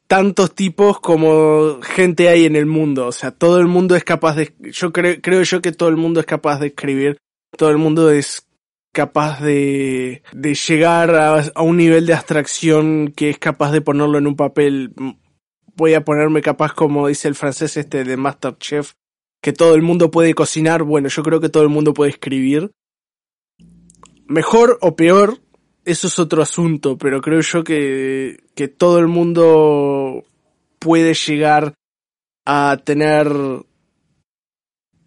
tantos 0.07 0.55
tipos 0.55 0.99
como 0.99 1.79
gente 1.81 2.29
hay 2.29 2.45
en 2.45 2.55
el 2.55 2.65
mundo, 2.65 3.07
o 3.07 3.11
sea, 3.11 3.31
todo 3.31 3.59
el 3.59 3.67
mundo 3.67 3.95
es 3.95 4.03
capaz 4.03 4.35
de, 4.35 4.53
yo 4.59 4.91
creo, 4.91 5.21
creo 5.21 5.43
yo 5.43 5.61
que 5.61 5.71
todo 5.71 5.89
el 5.89 5.97
mundo 5.97 6.19
es 6.19 6.25
capaz 6.25 6.59
de 6.59 6.67
escribir, 6.67 7.17
todo 7.57 7.69
el 7.69 7.77
mundo 7.77 8.09
es 8.11 8.47
capaz 8.93 9.41
de, 9.41 10.23
de 10.31 10.55
llegar 10.55 11.13
a, 11.15 11.43
a 11.53 11.61
un 11.61 11.77
nivel 11.77 12.05
de 12.05 12.13
abstracción 12.13 13.13
que 13.15 13.29
es 13.29 13.37
capaz 13.37 13.71
de 13.71 13.81
ponerlo 13.81 14.17
en 14.17 14.27
un 14.27 14.35
papel. 14.35 14.91
Voy 15.75 15.93
a 15.93 16.03
ponerme 16.03 16.41
capaz, 16.41 16.73
como 16.73 17.07
dice 17.07 17.27
el 17.27 17.35
francés 17.35 17.77
este 17.77 18.03
de 18.03 18.17
Masterchef, 18.17 18.93
que 19.39 19.53
todo 19.53 19.75
el 19.75 19.83
mundo 19.83 20.09
puede 20.09 20.33
cocinar. 20.33 20.81
Bueno, 20.81 21.09
yo 21.09 21.21
creo 21.21 21.39
que 21.39 21.49
todo 21.49 21.61
el 21.61 21.69
mundo 21.69 21.93
puede 21.93 22.09
escribir. 22.09 22.71
Mejor 24.27 24.77
o 24.81 24.95
peor, 24.95 25.39
eso 25.85 26.07
es 26.07 26.19
otro 26.19 26.41
asunto, 26.41 26.97
pero 26.97 27.21
creo 27.21 27.39
yo 27.39 27.63
que, 27.63 28.43
que 28.55 28.67
todo 28.67 28.99
el 28.99 29.07
mundo 29.07 30.25
puede 30.79 31.13
llegar 31.13 31.73
a 32.45 32.77
tener 32.83 33.27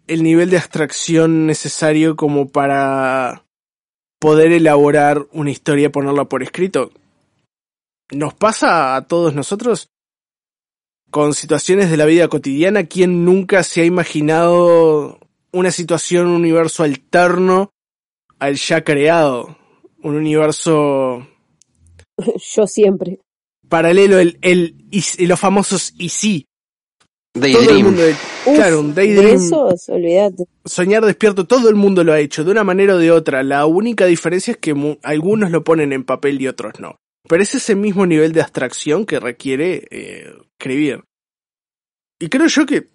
el 0.07 0.23
nivel 0.23 0.49
de 0.49 0.57
abstracción 0.57 1.45
necesario 1.45 2.15
como 2.15 2.49
para 2.49 3.45
poder 4.19 4.51
elaborar 4.51 5.25
una 5.31 5.51
historia 5.51 5.91
ponerla 5.91 6.25
por 6.25 6.43
escrito. 6.43 6.91
Nos 8.11 8.33
pasa 8.33 8.95
a 8.95 9.07
todos 9.07 9.33
nosotros 9.33 9.89
con 11.11 11.33
situaciones 11.33 11.91
de 11.91 11.97
la 11.97 12.05
vida 12.05 12.27
cotidiana. 12.27 12.85
¿Quién 12.85 13.23
nunca 13.23 13.63
se 13.63 13.81
ha 13.81 13.85
imaginado 13.85 15.19
una 15.51 15.71
situación, 15.71 16.27
un 16.27 16.35
universo 16.35 16.83
alterno 16.83 17.71
al 18.41 18.55
ya 18.55 18.83
creado? 18.83 19.57
Un 20.03 20.15
universo... 20.15 21.25
Yo 22.55 22.67
siempre. 22.67 23.19
Paralelo, 23.69 24.19
el, 24.19 24.37
el, 24.41 24.75
y, 24.91 25.25
los 25.25 25.39
famosos 25.39 25.93
y 25.97 26.09
sí. 26.09 26.45
Daydream. 27.33 27.65
Todo 27.65 27.77
el 27.77 27.83
mundo, 27.85 28.01
Uf, 28.45 28.55
claro, 28.55 28.79
un 28.81 28.93
de 28.93 29.05
daydream. 29.07 29.35
esos, 29.37 29.87
olvídate. 29.87 30.43
soñar 30.65 31.05
despierto, 31.05 31.47
todo 31.47 31.69
el 31.69 31.75
mundo 31.75 32.03
lo 32.03 32.11
ha 32.11 32.19
hecho, 32.19 32.43
de 32.43 32.51
una 32.51 32.65
manera 32.65 32.95
o 32.95 32.97
de 32.97 33.09
otra. 33.11 33.41
La 33.43 33.65
única 33.65 34.05
diferencia 34.05 34.51
es 34.51 34.57
que 34.57 34.73
mu- 34.73 34.97
algunos 35.03 35.49
lo 35.51 35.63
ponen 35.63 35.93
en 35.93 36.03
papel 36.03 36.41
y 36.41 36.47
otros 36.49 36.73
no. 36.81 36.97
Pero 37.29 37.41
es 37.41 37.55
ese 37.55 37.75
mismo 37.75 38.05
nivel 38.05 38.33
de 38.33 38.41
abstracción 38.41 39.05
que 39.05 39.19
requiere 39.21 39.87
eh, 39.91 40.33
escribir. 40.59 41.03
Y 42.19 42.27
creo 42.27 42.47
yo 42.47 42.65
que, 42.65 42.89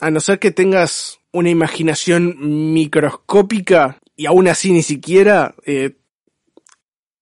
a 0.00 0.10
no 0.10 0.18
ser 0.20 0.40
que 0.40 0.50
tengas 0.50 1.18
una 1.32 1.50
imaginación 1.50 2.72
microscópica, 2.72 3.98
y 4.18 4.26
aún 4.26 4.48
así 4.48 4.72
ni 4.72 4.82
siquiera, 4.82 5.54
eh, 5.64 5.96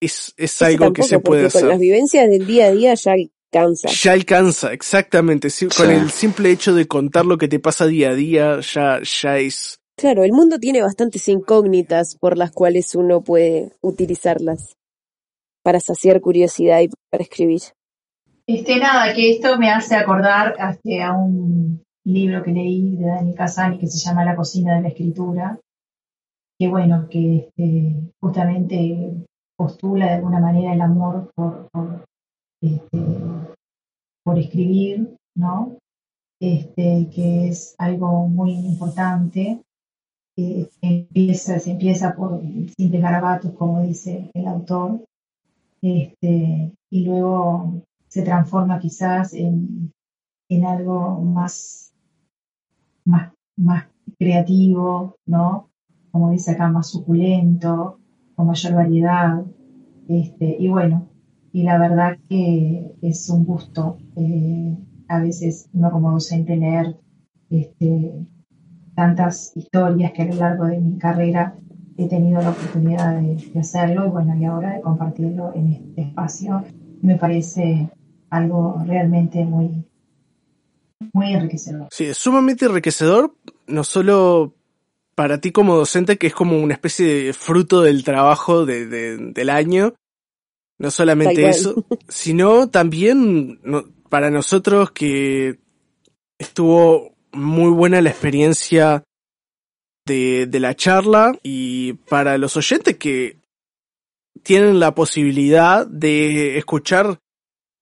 es, 0.00 0.34
es 0.36 0.54
Eso 0.54 0.64
algo 0.64 0.92
que 0.92 1.02
se 1.02 1.20
puede 1.20 1.42
porque 1.42 1.52
con 1.52 1.58
hacer. 1.58 1.68
las 1.68 1.78
vivencias 1.78 2.28
del 2.28 2.46
día 2.46 2.66
a 2.66 2.72
día 2.72 2.94
ya 2.94 3.12
alcanza. 3.12 3.88
Ya 3.88 4.12
alcanza, 4.12 4.72
exactamente. 4.72 5.50
sí, 5.50 5.68
Con 5.68 5.90
el 5.90 6.10
simple 6.10 6.50
hecho 6.50 6.74
de 6.74 6.88
contar 6.88 7.26
lo 7.26 7.36
que 7.38 7.48
te 7.48 7.60
pasa 7.60 7.86
día 7.86 8.10
a 8.10 8.14
día, 8.14 8.60
ya, 8.60 9.00
ya 9.02 9.38
es 9.38 9.78
Claro, 9.98 10.24
el 10.24 10.32
mundo 10.32 10.58
tiene 10.58 10.82
bastantes 10.82 11.26
incógnitas 11.28 12.16
por 12.16 12.36
las 12.36 12.50
cuales 12.50 12.94
uno 12.94 13.22
puede 13.22 13.72
utilizarlas 13.80 14.76
para 15.62 15.80
saciar 15.80 16.20
curiosidad 16.20 16.80
y 16.80 16.88
para 17.10 17.22
escribir. 17.22 17.60
Este, 18.46 18.78
nada, 18.78 19.14
que 19.14 19.32
esto 19.32 19.58
me 19.58 19.70
hace 19.70 19.96
acordar 19.96 20.54
a 20.58 21.12
un 21.12 21.82
libro 22.04 22.42
que 22.42 22.52
leí 22.52 22.96
de 22.96 23.06
Dani 23.06 23.34
Casani 23.34 23.78
que 23.78 23.86
se 23.86 23.98
llama 23.98 24.24
La 24.24 24.36
cocina 24.36 24.76
de 24.76 24.82
la 24.82 24.88
escritura, 24.88 25.58
que 26.58 26.68
bueno, 26.68 27.08
que 27.08 27.36
este, 27.36 28.12
justamente 28.20 29.26
postula 29.56 30.06
de 30.06 30.12
alguna 30.12 30.40
manera 30.40 30.74
el 30.74 30.80
amor 30.80 31.30
por, 31.34 31.68
por, 31.70 32.04
este, 32.62 32.98
escribir, 34.38 35.16
¿no? 35.34 35.78
Este, 36.40 37.08
que 37.14 37.48
es 37.48 37.74
algo 37.78 38.28
muy 38.28 38.52
importante. 38.52 39.62
se 40.36 41.70
empieza 41.70 42.14
por 42.14 42.40
simples 42.76 43.02
garabatos, 43.02 43.52
como 43.52 43.82
dice 43.82 44.30
el 44.34 44.46
autor, 44.46 45.04
y 45.80 47.04
luego 47.04 47.82
se 48.08 48.22
transforma 48.22 48.78
quizás 48.78 49.32
en, 49.34 49.92
en 50.48 50.64
algo 50.64 51.20
más, 51.20 51.92
más, 53.04 53.32
más 53.56 53.86
creativo, 54.18 55.16
¿no? 55.26 55.70
Como 56.16 56.30
dice 56.30 56.52
acá, 56.52 56.68
más 56.68 56.88
suculento, 56.88 57.98
con 58.34 58.46
mayor 58.46 58.72
variedad. 58.72 59.44
Este, 60.08 60.56
y 60.58 60.66
bueno, 60.66 61.10
y 61.52 61.62
la 61.62 61.76
verdad 61.76 62.16
que 62.26 62.96
es 63.02 63.28
un 63.28 63.44
gusto 63.44 63.98
eh, 64.16 64.78
a 65.08 65.20
veces 65.20 65.68
uno 65.74 65.90
como 65.90 66.12
docente 66.12 66.56
leer 66.56 66.96
este, 67.50 68.14
tantas 68.94 69.54
historias 69.58 70.12
que 70.12 70.22
a 70.22 70.24
lo 70.24 70.36
largo 70.36 70.64
de 70.64 70.80
mi 70.80 70.96
carrera 70.96 71.54
he 71.98 72.08
tenido 72.08 72.40
la 72.40 72.48
oportunidad 72.48 73.20
de, 73.20 73.60
hacerlo 73.60 74.06
y 74.06 74.08
bueno, 74.08 74.34
y 74.36 74.46
ahora 74.46 74.72
de 74.72 74.80
compartirlo 74.80 75.54
en 75.54 75.74
este 75.74 76.00
espacio 76.00 76.64
me 77.02 77.16
parece 77.16 77.90
algo 78.30 78.82
realmente 78.86 79.44
muy, 79.44 79.84
muy 81.12 81.34
enriquecedor. 81.34 81.88
Sí, 81.90 82.04
es 82.04 82.16
sumamente 82.16 82.64
enriquecedor, 82.64 83.34
no 83.66 83.84
solo 83.84 84.54
para 85.16 85.40
ti 85.40 85.50
como 85.50 85.74
docente, 85.76 86.16
que 86.18 86.28
es 86.28 86.34
como 86.34 86.58
una 86.60 86.74
especie 86.74 87.06
de 87.24 87.32
fruto 87.32 87.82
del 87.82 88.04
trabajo 88.04 88.64
de, 88.66 88.86
de- 88.86 89.16
del 89.32 89.50
año, 89.50 89.94
no 90.78 90.90
solamente 90.90 91.42
eso, 91.48 91.84
sino 92.08 92.68
también 92.70 93.58
no- 93.64 93.84
para 94.10 94.30
nosotros 94.30 94.92
que 94.92 95.58
estuvo 96.38 97.14
muy 97.32 97.70
buena 97.70 98.00
la 98.00 98.10
experiencia 98.10 99.02
de, 100.06 100.46
de 100.46 100.60
la 100.60 100.74
charla 100.76 101.36
y 101.42 101.94
para 101.94 102.38
los 102.38 102.56
oyentes 102.56 102.96
que 102.96 103.40
tienen 104.42 104.78
la 104.78 104.94
posibilidad 104.94 105.86
de 105.86 106.58
escuchar 106.58 107.18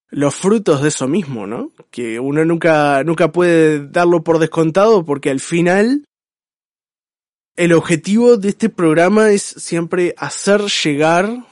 los 0.09 0.35
frutos 0.35 0.81
de 0.81 0.89
eso 0.89 1.09
mismo, 1.09 1.47
¿no? 1.47 1.73
Que 1.91 2.21
uno 2.21 2.45
nunca, 2.45 3.03
nunca 3.05 3.33
puede 3.33 3.89
darlo 3.89 4.23
por 4.23 4.39
descontado 4.39 5.05
porque 5.05 5.31
al 5.31 5.41
final 5.41 6.05
el 7.57 7.73
objetivo 7.73 8.37
de 8.37 8.49
este 8.51 8.69
programa 8.69 9.31
es 9.31 9.43
siempre 9.43 10.15
hacer 10.19 10.63
llegar 10.63 11.47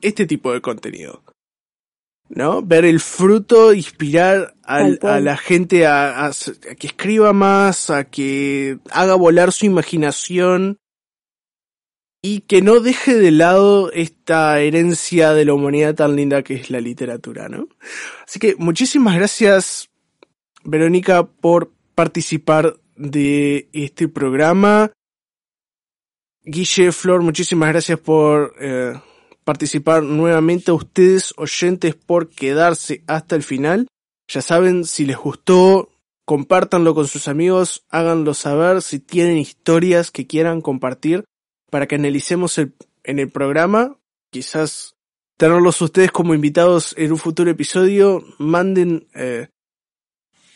este 0.00 0.26
tipo 0.26 0.52
de 0.52 0.60
contenido. 0.60 1.22
¿No? 2.28 2.62
Ver 2.62 2.84
el 2.84 3.00
fruto, 3.00 3.74
inspirar 3.74 4.54
al- 4.62 5.00
a 5.02 5.18
la 5.20 5.36
gente 5.36 5.84
a, 5.86 6.26
a- 6.26 6.28
a 6.28 6.74
que 6.78 6.86
escriba 6.86 7.32
más, 7.32 7.90
a 7.90 8.04
que 8.04 8.78
haga 8.92 9.16
volar 9.16 9.50
su 9.50 9.66
imaginación 9.66 10.76
y 12.22 12.42
que 12.42 12.62
no 12.62 12.78
deje 12.78 13.14
de 13.16 13.32
lado 13.32 13.90
esta 13.92 14.60
herencia 14.60 15.32
de 15.32 15.44
la 15.44 15.54
humanidad 15.54 15.96
tan 15.96 16.14
linda 16.14 16.42
que 16.44 16.54
es 16.54 16.70
la 16.70 16.80
literatura, 16.80 17.48
¿no? 17.48 17.66
Así 18.26 18.38
que 18.38 18.54
muchísimas 18.56 19.16
gracias, 19.16 19.88
Verónica, 20.62 21.26
por 21.26 21.72
participar 21.96 22.76
de 22.94 23.68
este 23.72 24.06
programa. 24.06 24.92
Guille, 26.44 26.92
Flor, 26.92 27.22
muchísimas 27.22 27.68
gracias 27.68 27.98
por 27.98 28.54
eh, 28.60 28.94
participar 29.44 30.02
nuevamente. 30.02 30.70
A 30.70 30.74
ustedes, 30.74 31.34
oyentes, 31.36 31.94
por 31.94 32.28
quedarse 32.30 33.02
hasta 33.06 33.36
el 33.36 33.42
final. 33.42 33.86
Ya 34.28 34.42
saben, 34.42 34.84
si 34.84 35.04
les 35.04 35.16
gustó, 35.16 35.90
compártanlo 36.24 36.94
con 36.94 37.06
sus 37.08 37.28
amigos, 37.28 37.84
háganlo 37.90 38.34
saber 38.34 38.80
si 38.82 39.00
tienen 39.00 39.38
historias 39.38 40.10
que 40.10 40.26
quieran 40.26 40.60
compartir 40.60 41.24
para 41.70 41.86
que 41.86 41.96
analicemos 41.96 42.56
el- 42.58 42.74
en 43.04 43.18
el 43.18 43.30
programa. 43.30 43.96
Quizás 44.30 44.94
tenerlos 45.36 45.80
ustedes 45.82 46.12
como 46.12 46.34
invitados 46.34 46.94
en 46.96 47.12
un 47.12 47.18
futuro 47.18 47.50
episodio. 47.50 48.24
Manden 48.38 49.08
eh, 49.14 49.48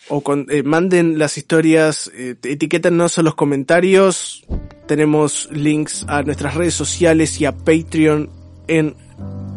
o 0.09 0.21
con- 0.21 0.47
eh, 0.51 0.63
manden 0.63 1.19
las 1.19 1.39
historias, 1.39 2.11
eh, 2.15 2.35
etiquétanos 2.43 3.17
en 3.19 3.25
los 3.25 3.35
comentarios. 3.35 4.45
Tenemos 4.87 5.49
links 5.53 6.05
a 6.09 6.23
nuestras 6.23 6.55
redes 6.55 6.75
sociales 6.75 7.41
y 7.41 7.47
a 7.47 7.53
Patreon 7.53 8.29
en 8.69 8.95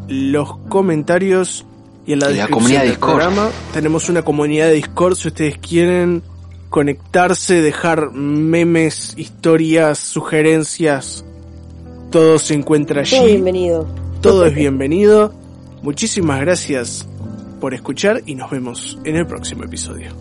los 0.07 0.57
comentarios 0.69 1.65
y 2.05 2.13
en 2.13 2.19
la 2.19 2.27
Y 2.27 2.29
la 2.29 2.35
descripción 2.35 2.49
comunidad 2.59 2.81
del 2.81 2.89
Discord. 2.91 3.11
programa. 3.17 3.49
Tenemos 3.73 4.09
una 4.09 4.21
comunidad 4.21 4.67
de 4.67 4.73
Discord 4.75 5.15
si 5.15 5.27
ustedes 5.27 5.57
quieren 5.57 6.23
conectarse, 6.69 7.61
dejar 7.61 8.11
memes, 8.13 9.13
historias, 9.17 9.99
sugerencias. 9.99 11.25
Todo 12.09 12.39
se 12.39 12.53
encuentra 12.53 13.01
allí 13.01 13.17
Todo 13.17 13.25
bienvenido. 13.25 13.87
todo 14.21 14.45
es 14.45 14.55
bienvenido. 14.55 15.33
Muchísimas 15.81 16.39
gracias 16.41 17.05
por 17.59 17.73
escuchar 17.73 18.21
y 18.25 18.35
nos 18.35 18.49
vemos 18.51 18.97
en 19.03 19.17
el 19.17 19.25
próximo 19.27 19.63
episodio. 19.65 20.11